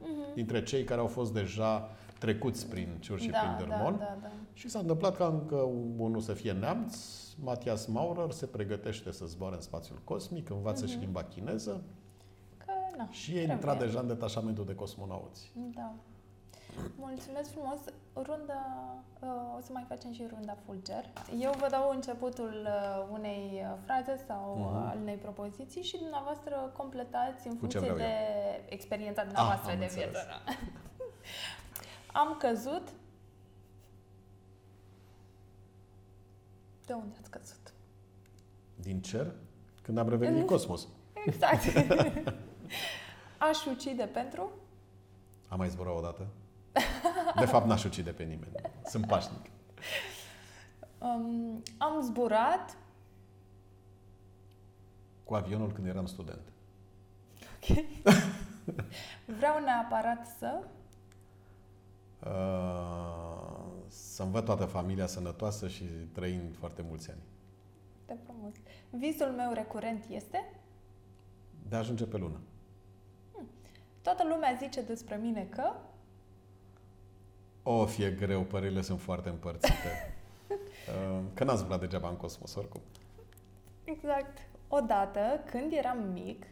Mhm. 0.00 0.34
dintre 0.34 0.62
cei 0.62 0.84
care 0.84 1.00
au 1.00 1.06
fost 1.06 1.32
deja 1.32 1.90
trecuți 2.18 2.68
prin 2.68 2.96
Ciur 3.00 3.18
și 3.20 3.28
da, 3.28 3.38
prin 3.38 3.68
da, 3.68 3.74
Dărmon. 3.74 3.96
da, 3.98 4.16
da. 4.22 4.30
Și 4.52 4.68
s-a 4.68 4.78
întâmplat 4.78 5.16
ca 5.16 5.26
încă 5.26 5.56
unul 5.96 6.20
să 6.20 6.32
fie 6.32 6.52
neamț, 6.52 6.96
Matias 7.42 7.86
Maurer 7.86 8.30
se 8.30 8.46
pregătește 8.46 9.12
să 9.12 9.26
zboare 9.26 9.54
în 9.54 9.60
spațiul 9.60 9.98
cosmic, 10.04 10.50
învață 10.50 10.86
și 10.86 10.92
Mhm. 10.94 11.02
limba 11.04 11.22
chineză 11.24 11.82
Că, 12.56 12.72
na, 12.96 13.08
și 13.10 13.32
e 13.36 13.40
intrat 13.40 13.60
trebuie. 13.60 13.86
deja 13.86 14.00
în 14.00 14.06
detașamentul 14.06 14.64
de 14.64 14.74
cosmonauți. 14.74 15.52
Da. 15.74 15.94
Mulțumesc 16.96 17.50
frumos. 17.50 17.78
Runda, 18.14 18.62
uh, 19.20 19.28
o 19.56 19.60
să 19.60 19.72
mai 19.72 19.84
facem 19.88 20.12
și 20.12 20.26
runda 20.30 20.56
Fulger. 20.64 21.04
Eu 21.40 21.52
vă 21.58 21.66
dau 21.70 21.90
începutul 21.90 22.66
uh, 22.66 23.08
unei 23.12 23.62
uh, 23.64 23.76
fraze 23.84 24.24
sau 24.26 24.56
uh, 24.58 24.64
Mhm. 24.66 24.88
al 24.88 24.98
unei 25.00 25.14
propoziții 25.16 25.82
și 25.82 25.98
dumneavoastră 25.98 26.72
completați 26.76 27.46
în 27.46 27.58
Cu 27.58 27.66
ce 27.66 27.78
funcție 27.78 27.92
vreau 27.94 27.96
de 28.10 28.14
experiența 28.68 29.22
dumneavoastră 29.24 29.70
am 29.72 29.78
de 29.78 29.84
înțeles. 29.84 30.10
viață. 30.10 30.26
da. 30.28 30.52
Am 32.20 32.36
căzut. 32.38 32.88
De 36.86 36.92
unde 36.92 37.16
ați 37.20 37.30
căzut? 37.30 37.72
Din 38.74 39.00
cer, 39.00 39.32
când 39.82 39.98
am 39.98 40.08
revenit 40.08 40.34
din 40.34 40.46
cosmos. 40.46 40.88
Exact. 41.26 41.62
Aș 43.50 43.64
ucide 43.66 44.04
pentru? 44.04 44.50
Am 45.48 45.58
mai 45.58 45.68
zburat 45.68 45.96
odată? 45.96 46.26
De 47.38 47.44
fapt, 47.44 47.66
n-aș 47.66 47.84
ucide 47.84 48.10
pe 48.10 48.22
nimeni. 48.22 48.52
Sunt 48.84 49.06
pașnic. 49.06 49.50
Um, 50.98 51.62
am 51.78 52.00
zburat. 52.02 52.76
Cu 55.24 55.34
avionul 55.34 55.72
când 55.72 55.86
eram 55.86 56.06
student. 56.06 56.52
Vreau 59.38 59.60
neapărat 59.60 60.26
să... 60.38 60.64
Uh, 62.24 63.46
să-mi 63.88 64.30
văd 64.30 64.44
toată 64.44 64.64
familia 64.64 65.06
sănătoasă 65.06 65.68
și 65.68 65.84
trăind 66.12 66.56
foarte 66.56 66.84
mulți 66.88 67.10
ani. 67.10 67.20
De 68.06 68.16
frumos. 68.24 68.52
Visul 68.90 69.30
meu 69.30 69.52
recurent 69.52 70.04
este... 70.08 70.52
De 71.68 71.76
a 71.76 71.78
ajunge 71.78 72.04
pe 72.04 72.16
lună. 72.16 72.40
Toată 74.02 74.24
lumea 74.24 74.52
zice 74.58 74.82
despre 74.82 75.16
mine 75.16 75.44
că... 75.50 75.72
O, 77.68 77.86
fie 77.86 78.10
greu, 78.10 78.42
părerile 78.42 78.80
sunt 78.80 79.00
foarte 79.00 79.28
împărțite. 79.28 79.74
Uh, 80.86 81.20
Că 81.34 81.44
n-am 81.44 81.56
zburat 81.56 81.80
degeaba 81.80 82.08
în 82.08 82.16
cosmos, 82.16 82.54
oricum. 82.54 82.80
Exact. 83.84 84.38
Odată, 84.68 85.40
când 85.50 85.72
eram 85.72 85.98
mic, 86.12 86.46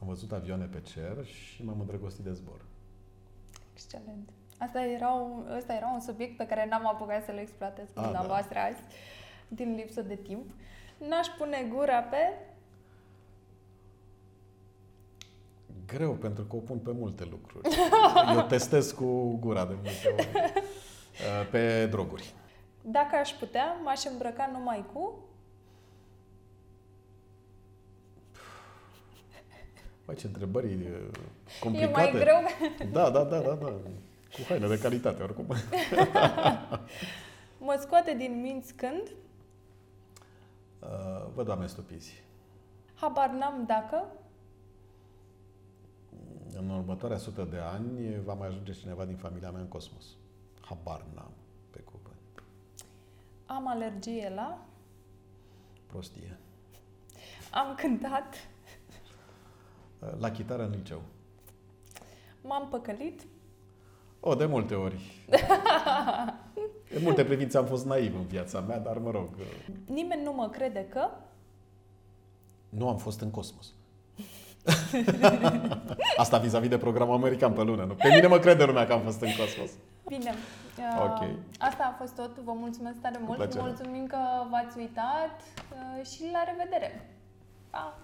Am 0.00 0.06
văzut 0.08 0.32
avioane 0.32 0.64
pe 0.64 0.80
cer 0.80 1.24
și 1.24 1.64
m-am 1.64 1.80
îndrăgostit 1.80 2.24
de 2.24 2.32
zbor. 2.32 2.60
excelent. 3.72 4.28
Asta 4.58 4.84
era 4.84 5.08
un, 5.08 5.46
ăsta 5.56 5.72
era 5.74 5.90
un 5.94 6.00
subiect 6.00 6.36
pe 6.36 6.46
care 6.46 6.66
n-am 6.68 6.86
apucat 6.86 7.24
să-l 7.24 7.36
exploatez 7.38 7.84
cu 7.94 7.98
A, 7.98 8.02
da. 8.02 8.02
dumneavoastră 8.02 8.58
azi, 8.58 8.80
din 9.48 9.74
lipsă 9.74 10.02
de 10.02 10.14
timp. 10.16 10.50
N-aș 11.08 11.26
pune 11.38 11.66
gura 11.74 12.00
pe... 12.00 12.16
Greu, 15.86 16.12
pentru 16.12 16.44
că 16.44 16.56
o 16.56 16.58
pun 16.58 16.78
pe 16.78 16.90
multe 16.92 17.24
lucruri. 17.30 17.68
Eu 18.34 18.42
testez 18.42 18.90
cu 18.90 19.36
gura 19.40 19.64
de 19.64 19.74
multe 19.74 20.14
ori. 20.16 20.28
Uh, 20.34 21.46
Pe 21.50 21.86
droguri. 21.86 22.34
Dacă 22.82 23.16
aș 23.16 23.30
putea, 23.30 23.76
m-aș 23.84 24.04
îmbrăca 24.04 24.48
numai 24.52 24.84
cu... 24.92 25.18
Băi, 30.04 30.16
ce 30.16 30.26
întrebări 30.26 30.66
uh, 30.66 30.72
E 30.76 31.10
complicate. 31.60 31.92
mai 31.92 32.10
greu. 32.10 32.36
Da, 32.92 33.10
da, 33.10 33.24
da, 33.24 33.38
da, 33.38 33.54
da. 33.54 33.66
Cu 34.32 34.40
haine 34.48 34.66
de 34.66 34.78
calitate, 34.78 35.22
oricum. 35.22 35.46
Mă 37.58 37.78
scoate 37.80 38.14
din 38.14 38.40
minți 38.40 38.74
când... 38.74 39.02
Uh, 40.78 41.26
Văd 41.34 41.48
oameni 41.48 41.68
stupizi. 41.68 42.22
Habar 42.94 43.28
n-am 43.28 43.64
dacă... 43.66 44.04
În 46.56 46.70
următoarea 46.70 47.18
sută 47.18 47.44
de 47.50 47.58
ani 47.58 48.20
va 48.24 48.34
mai 48.34 48.48
ajunge 48.48 48.72
cineva 48.72 49.04
din 49.04 49.16
familia 49.16 49.50
mea 49.50 49.60
în 49.60 49.68
cosmos. 49.68 50.04
Habar 50.60 51.04
n-am, 51.14 51.30
pe 51.70 51.80
cuvânt. 51.80 52.42
Am 53.46 53.68
alergie 53.68 54.32
la... 54.34 54.64
Prostie. 55.86 56.38
Am 57.50 57.74
cântat... 57.74 58.34
Uh, 59.98 60.18
La 60.18 60.30
chitară 60.30 60.64
în 60.64 60.70
liceu. 60.70 61.02
M-am 62.42 62.68
păcălit... 62.68 63.26
O, 64.20 64.34
de 64.34 64.44
multe 64.46 64.74
ori. 64.74 65.00
În 66.94 67.02
multe 67.02 67.24
privințe 67.24 67.58
am 67.58 67.64
fost 67.66 67.86
naiv 67.86 68.14
în 68.14 68.26
viața 68.26 68.60
mea, 68.60 68.78
dar 68.78 68.98
mă 68.98 69.10
rog, 69.10 69.28
uh, 69.38 69.74
Nimeni 69.86 70.22
nu 70.22 70.32
mă 70.32 70.48
crede 70.48 70.86
că... 70.88 71.10
nu 72.68 72.88
am 72.88 72.96
fost 72.96 73.20
în 73.20 73.30
cosmos. 73.30 73.74
Asta 76.22 76.38
vis-a-vis 76.38 76.68
de 76.68 76.78
programul 76.78 77.14
american 77.14 77.52
pe 77.52 77.62
lună. 77.62 77.84
Nu? 77.84 77.94
Pe 77.94 78.08
mine 78.14 78.26
mă 78.26 78.38
crede 78.38 78.64
lumea 78.64 78.86
că 78.86 78.92
am 78.92 79.00
fost 79.00 79.20
în 79.20 79.28
cosmos. 79.38 79.70
Bine. 80.08 80.34
Ok. 81.04 81.20
Uh, 81.20 81.28
Asta 81.58 81.94
a 81.94 81.96
fost 81.98 82.14
tot. 82.14 82.38
Vă 82.44 82.52
mulțumesc 82.54 83.00
tare 83.00 83.20
mult. 83.24 83.36
plăcere. 83.36 83.62
Mulțumim 83.62 84.06
că 84.06 84.18
v-ați 84.50 84.78
uitat 84.78 85.40
uh, 85.72 86.06
și 86.06 86.22
la 86.32 86.42
revedere. 86.50 87.08
Pa! 87.70 87.98